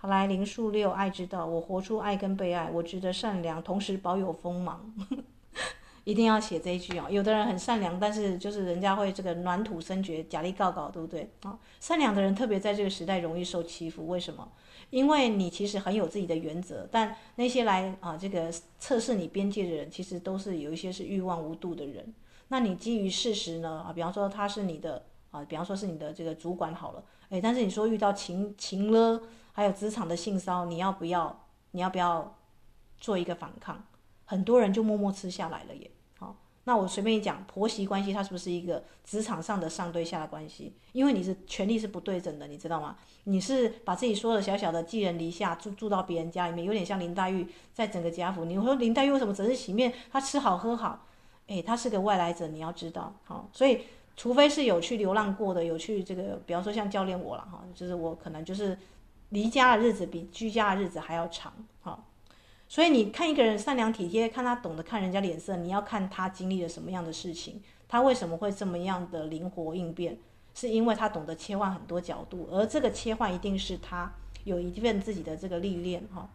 [0.00, 4.94] 好来，零数六爱之道，我活出爱跟被爱，我值得善良，同时保有锋芒，
[6.04, 7.08] 一定要写这一句啊！
[7.10, 11.58] 有的人很善良，但是就是人家会这个暖土深掘，假力告告，对不对啊？
[11.80, 14.48] 善良的人特别在这个时代容易受欺负，为什么？
[14.90, 22.14] 因为你其实很有自己的原则，但那些来啊这个测试你边界的人，其实都是有一些是欲望无度的人。
[22.46, 29.20] 那你基于事实呢啊，比方说他是你的啊，比方说是你的这个主管好了，诶，但是你说遇到情情了。
[29.58, 31.36] 还有职场的性骚，你要不要？
[31.72, 32.38] 你要不要
[32.96, 33.84] 做一个反抗？
[34.24, 35.90] 很多人就默默吃下来了耶。
[36.16, 40.76] 好，那我随便一讲，婆媳关系它是不是一个职场上的上对下的关系？
[40.92, 42.96] 因为你是权力是不对等的，你知道吗？
[43.24, 47.44] 你是把自己说的小小的寄人篱下，住住到别人家里面，有点像林黛玉
[47.74, 48.44] 在整个贾府。
[48.44, 49.92] 你说林黛玉为什么只是洗面？
[50.12, 51.04] 她吃好喝好，
[51.48, 53.12] 诶，她是个外来者，你要知道。
[53.24, 53.80] 好，所以
[54.16, 58.78] 除非是有去流浪过的，有去这个，比方说像教练我了哈，就是我可能就是。
[59.30, 61.52] 离家的日子比居家的日子还要长，
[61.82, 62.04] 哈，
[62.68, 70.18] 所以你看一个人善良体贴，看他懂得看人家脸色，你要看他经历了什么样的事情，他为什么会这么样的灵活应变，
[70.54, 74.12] 是因为他懂得切换很多角度，而这个切换一定是他
[74.44, 76.28] 有一份自己的这个历练，哈。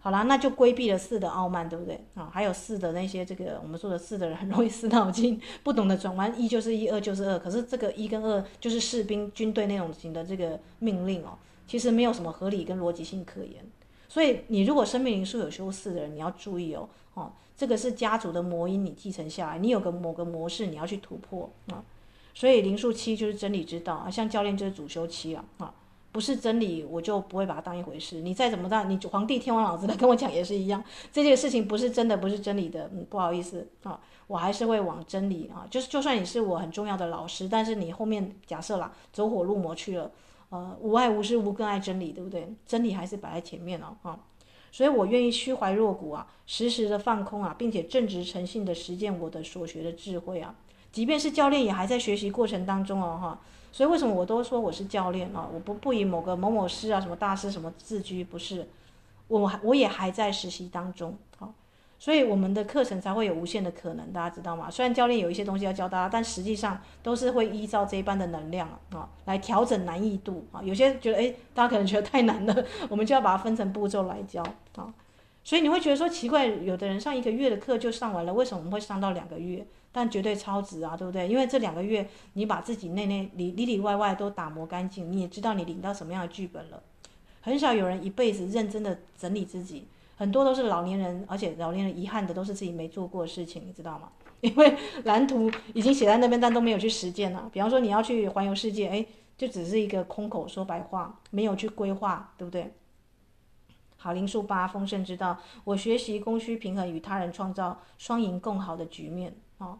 [0.00, 2.30] 好啦，那就规避了四的傲慢，对不对啊？
[2.32, 11.36] 还有四的那些这个我们说的四的人很容易死脑筋，不懂得转弯，一就是一，二就是二，可是这个一跟二就是士兵军队那种型的这个命令哦。
[11.68, 13.64] 其实没有什么合理跟逻辑性可言，
[14.08, 21.84] 所以你如果生命灵数有修四的人，你要注意哦，哦，这个是家族的魔音，你继承下来，你有个某个模式，你要去突破啊。
[22.32, 25.74] 所以灵数七就是真理之道啊，像教练就是主修七啊，啊，
[26.10, 28.22] 不是真理我就不会把它当一回事。
[28.22, 40.10] 你再怎么当，你皇帝天王老子来跟我讲也是一样，这件事情不是真的，不是真理的，嗯，不好意思啊，我还是会往真理啊，就是就算你是我很重要的老师，但是你后面假设啦，走火入魔去了。
[40.50, 42.48] 呃，无爱无师，无更爱真理，对不对？
[42.66, 44.18] 真理还是摆在前面了啊，
[44.72, 50.54] 所以我愿意虚怀若谷啊，时时的放空啊，并且正直诚信的实践我的所学的智慧啊，
[50.90, 53.40] 即便是教练也还在学习过程当中哦哈。
[53.70, 55.46] 所以为什么我都说我是教练啊？
[55.52, 58.66] 我不不以某个某某师啊什么大师什么自居，不是，
[59.26, 61.16] 我我也还在实习当中。
[61.98, 64.70] 所以我们的课程才会有无限的可能，大家知道吗？
[64.70, 70.62] 虽然教练有一些东西要教大家，但实际上都是会依照这一班的能量啊来调整难易度啊。
[70.62, 74.42] 有些觉得诶，大家可能觉得太难了， 我们就要把它分成步骤来教
[74.76, 74.94] 啊。
[75.42, 79.66] 所以你会觉得说奇怪，有的人上一个月的课就上完了，为什么我们会上到两个月？
[79.90, 81.26] 但绝对超值啊，对不对？
[81.26, 86.80] 因为这两个月你把自己内内里里里外外都打磨干净，你也知道你领到什么样的剧本了。
[87.40, 89.88] 很少有人一辈子认真的整理自己，
[90.18, 94.10] 很多都是老年人，而且老年人遗憾的都是自己没做过的事情，你知道吗？
[94.40, 97.48] 因为 蓝图已经写在那边，但都没有去实践了。
[97.52, 99.06] 比方说你要去环游世界，哎，
[99.36, 102.74] 就只是一个空口说白话，没有去规划，对不对？
[103.96, 109.36] 好，灵数八丰盛之道，我学习供需平衡与他人创造双赢共好的局面。
[109.58, 109.78] 哦，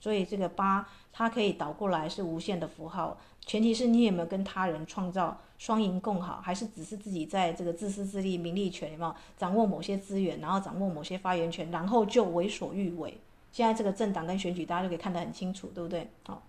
[0.00, 13.16] 所以这个八它可以倒过来是无限的符号，前提是你有没有跟他人创造双赢共好，还是只是自己在这个自私自利、名利权有没有掌握某些资源，然后掌握某些发言权，然后就为所欲为。
[13.52, 16.08] 现在这个政党跟选举，大家就可以看得很清楚，对不对？
[16.26, 16.42] 好，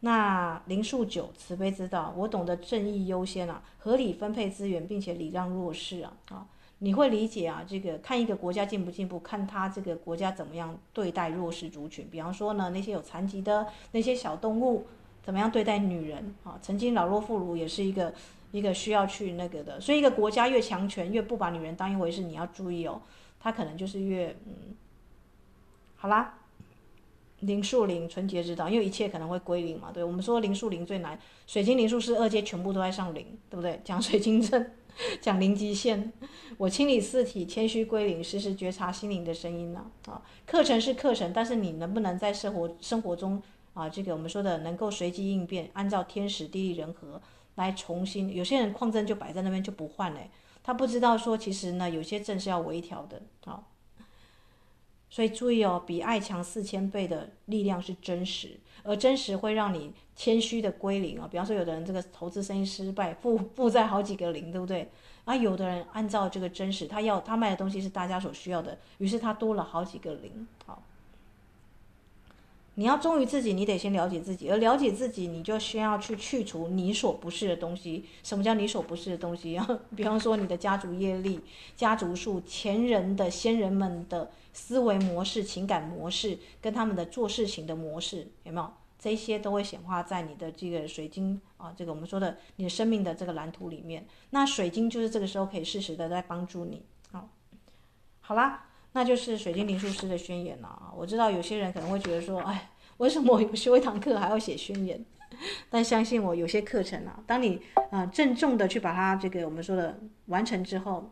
[0.00, 6.46] 那灵数九慈悲之道，我懂得正义优先啊，合理分配资源，并且礼让弱势啊，啊。
[6.80, 12.06] 你会理解啊，这个看一个国家进不进步，看他这个国家怎么样对待弱势族群。
[12.08, 14.86] 比方说呢，那些有残疾的那些小动物，
[15.22, 16.56] 怎么样对待女人啊？
[16.62, 18.14] 曾经老弱妇孺也是一个
[18.52, 19.80] 一个需要去那个的。
[19.80, 23.02] 所以一个国家越强权，越不把女人当一回事，你要注意哦，
[23.40, 24.76] 他可能就是越嗯，
[25.96, 26.38] 好啦，
[27.40, 29.90] 灵数零纯洁之道，因为一切可能会归零嘛。
[29.92, 31.18] 对，我们说灵数零最难，
[31.48, 33.80] 水晶零数是二阶全部都在上零，对不对？
[33.84, 34.74] 讲水晶阵。
[35.20, 36.10] 讲零极限，
[36.56, 39.86] 我清理四体，谦虚归零，时时觉察心灵的声音呢。
[40.06, 43.40] 啊，课程是课程，但是你能不能在生活生活中
[43.74, 47.20] 啊，这个我们说的能够随机应变，按照天时地利人和
[47.54, 48.34] 来重新。
[48.34, 50.30] 有些人矿阵就摆在那边就不换嘞，
[50.62, 53.22] 他不知道说其实呢，有些阵是要微调的。
[53.44, 53.62] 啊，
[55.10, 59.92] 所以注意哦，比爱强四千倍的力量是真实，而真实会让你。
[60.18, 64.88] 谦虚的归零啊，比方说有的人这个投资生意失败，负负债好几个零，对不对？
[65.24, 70.48] 啊，有的人按照这个真实，他要他卖的东西是大家所需要的，于是他多了好几个零。
[70.66, 70.82] 好，
[72.74, 78.06] 你要忠于自己，你得先了解自己，而了解自己，你就需要去去除你所不是的东西。
[78.24, 79.56] 什么叫你所不是的东西？
[79.94, 81.38] 比方说你的家族业力、
[81.76, 84.28] 家族树、前人的先人们的
[84.58, 88.68] 思维模式、情感模式，跟他们的做事情的模式，有没有？
[88.98, 94.04] 这些都会显化在你的这个水晶啊，这个我们说的你的生命的这个蓝图里面。
[94.30, 96.82] 那水晶就是这个时候可以适时的在帮助你。
[97.12, 97.28] 好，
[98.20, 100.92] 好啦，那就是水晶灵术师的宣言了啊。
[100.96, 105.04] 我知道有些人可能会觉得说，哎，为什么我修一堂课还要写宣言？
[105.70, 111.08] 但相信我，有些课程啊，当你啊郑重的去把它这个我们说的完成之后，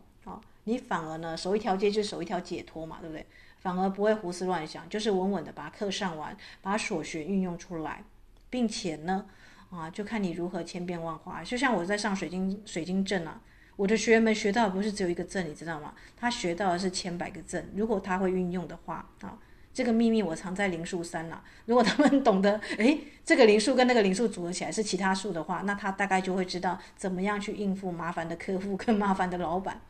[0.67, 3.25] 你反而呢守一条街就守一条解脱嘛，对不对？
[3.59, 8.03] 反而不会胡思乱想，就是稳稳的把课上完，把所学运用出来，
[8.49, 9.25] 并且呢，
[9.69, 11.41] 啊，就看你如何千变万化。
[11.41, 13.39] 就像我在上水晶水晶阵啊，
[13.77, 15.93] 我的学员们学到的不是只有一个阵，你知道吗？
[16.17, 17.71] 他学到的是千百个阵。
[17.73, 19.39] 如果他会运用的话，啊，
[19.73, 21.41] 这个秘密我藏在灵数三了。
[21.65, 29.81] 如果他们 懂得，诶，这个灵数跟那个灵数组合起来是其他数的话，那他大概就会知道怎么样去应付麻烦的客户跟麻烦的老板。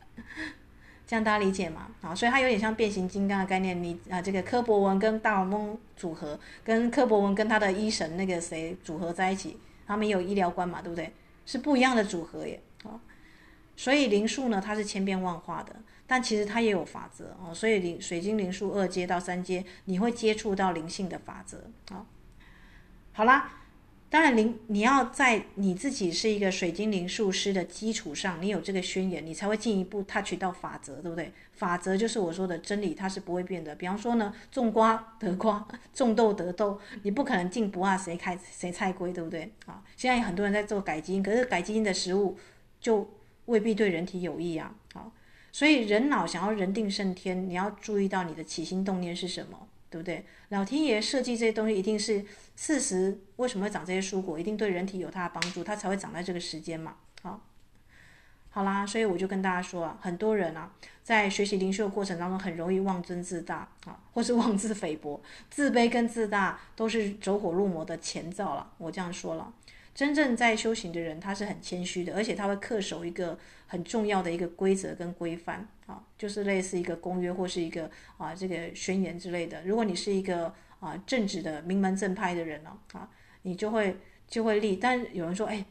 [1.08, 1.88] 这样大家理解吗？
[2.02, 3.82] 啊，所以它有点像变形金刚的概念。
[3.82, 11.10] 你啊，这个柯博文跟大黄蜂组合，跟柯博文跟他的医神那个谁组合在一起，他们有医疗官嘛，对不对？
[11.46, 12.60] 是不一样的组合耶。
[12.84, 13.00] 啊，
[13.74, 15.74] 所以灵数呢，它是千变万化的，
[16.06, 17.54] 但其实它也有法则哦。
[17.54, 21.70] 所以灵水晶灵数二阶到三阶，你会接触到灵性的法则。
[21.90, 22.04] 啊，
[23.14, 23.57] 好啦。
[24.10, 31.30] 当然，灵你要在你自己是一个水晶灵术师的基础上，你有这个宣言，你才会进一步 touch 到法则，对不对？
[31.52, 33.74] 法则就是我说的真理，它是不会变的。
[33.74, 39.52] 比方说呢，种瓜得瓜，种豆得豆，你不可能进不二谁开谁菜龟，对不对？
[39.66, 42.38] 啊，现在有很多人在做改基因，可是改基因的食物
[42.80, 43.06] 就
[43.44, 44.74] 未必对人体有益啊。
[44.94, 45.12] 好，
[45.52, 49.68] 所以人脑想要人定胜天，你要注意到你的起心动念是什么。
[49.90, 50.24] 对不对？
[50.50, 52.24] 老天爷设计这些东西，一定是
[52.56, 53.20] 事实。
[53.36, 54.38] 为什么会长这些蔬果？
[54.38, 56.96] 一定对人体有它的帮助，它才会长在这个时间嘛。
[57.22, 57.40] 好，
[58.50, 60.72] 好啦，所以我就跟大家说啊，很多人啊，
[61.02, 65.20] 在学习灵修的过程当中，很容易妄尊自大啊，或是妄自菲薄，
[65.50, 68.72] 自卑跟自大都是走火入魔的前兆了。
[68.78, 69.52] 我这样说了。
[69.98, 73.36] 真正在修行的人，他是很谦虚的，而且他会恪守一个
[73.66, 79.60] 很重要的一个规则跟规范啊，就是类似一个公约或是一个啊这个宣言之类的。
[79.64, 83.10] 如果你是一个啊正直的名门正派的人呢啊，
[83.42, 83.96] 你就会
[84.28, 84.76] 就会立。
[84.76, 85.64] 但有人说，哎，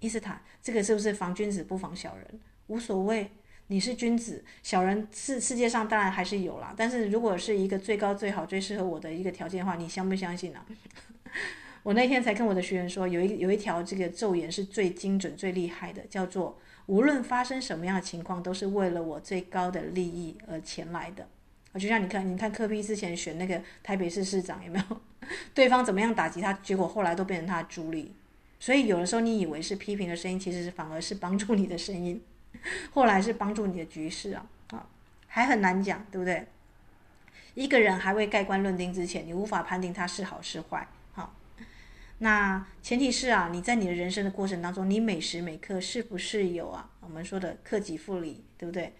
[0.00, 2.40] 伊斯坦这个是不是防君子不防小人？
[2.66, 3.30] 无所谓，
[3.68, 6.74] 你是君子，小人世世界上当然还是有啦。
[6.76, 10.62] 但是如果是一个最高最好最适合我的一个条件的话，你相不相信呢、
[11.86, 21.28] 我那天才跟我的学员说，有一有一条这个咒言是最精准最厉害的，叫做无论发生什么样的情况，都是为了我最高的利益而前来的。
[21.78, 25.00] 就像你看，你看柯 P 之前选那个台北市市长有没有？
[25.54, 28.12] 对方怎么样打击他，结果后来都变成他的助力。
[28.58, 32.20] 所以有的时候你以为是批评的声音，其实是反而是帮助你的声音，
[32.90, 34.84] 后来是帮助你的局势啊啊，
[35.28, 36.48] 还很难讲，对不对？
[37.54, 40.84] 一个人还未盖棺论定之前，你无法判定他是好是坏。
[42.18, 46.90] 那前提是啊，你在你的人生的过程当中，你每时每刻是不是有啊？
[47.00, 48.94] 我们说的克己复礼，对不对？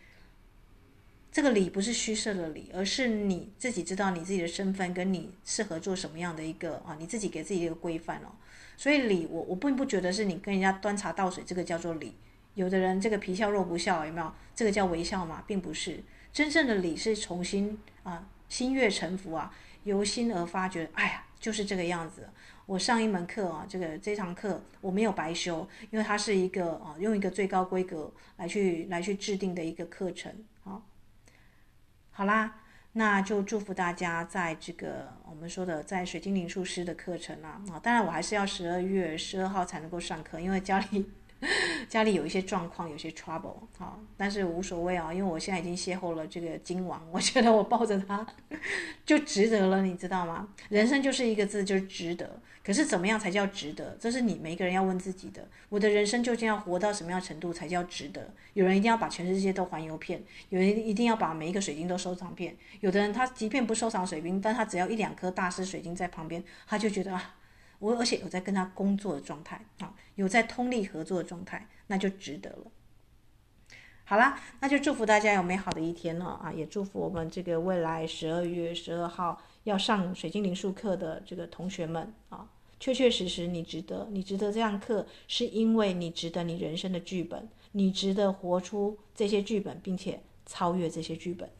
[1.32, 8.32] 这个礼不是虚设的礼，而是你自己知道你自己的身份，跟你适合做什么样的一个啊，你自己给自己一个规范哦。
[8.76, 12.14] 所以礼，我我并不觉得是你跟人家端茶倒水，这个叫做礼。
[12.54, 14.32] 有的人这个皮笑肉不笑，有没有？
[14.54, 16.02] 这个叫微笑嘛，并不是。
[16.32, 19.54] 真正的礼是重新啊，心悦诚服啊，
[19.84, 22.28] 由心而发，觉哎呀，就是这个样子。
[22.66, 30.32] 我上一门课啊，这个这堂课我没有白修，因为它是一个啊，用一个最高规格来去来去制定的一个课程。
[30.64, 30.82] 好，
[32.10, 32.56] 好啦，
[32.92, 41.10] 那就祝福大家在这个我们说的在水晶灵术师的课程啊，啊，当然我还是要十二月十二号才能够上课，因为家里。
[41.88, 48.26] 家里有一些状况，有些 trouble，好，但是无所谓啊，因为我现在已经邂逅了这个金王，我觉得我抱着他
[49.04, 50.48] 就值得了，你知道吗？
[50.68, 52.40] 人生就是一个字，就是值得。
[52.64, 53.96] 可是怎么样才叫值得？
[54.00, 55.46] 这是你每一个人要问自己的。
[55.68, 58.28] 我的人生究竟要活到什么样程度才叫值得？
[58.54, 67.35] 有人一定要把全世界都环游遍，有人一定要把每一个水晶都收藏遍，有的人他即便不收藏水晶，但他只要一两颗大师水晶在旁边，他就觉得啊。
[67.78, 72.70] 我而且有在跟他工作的状态啊，有在通力合作的状态，那就值得了。
[74.04, 76.52] 好啦，那就祝福大家有美好的一天了啊！
[76.52, 82.48] 也祝福我们这个未来十二月十二号要上水晶灵数课的这个同学们啊，
[82.78, 91.50] 确确实实你值得，你值得这样课，是因为你值得你人生的剧本，你值得活出这些剧本，并且超越这些剧本。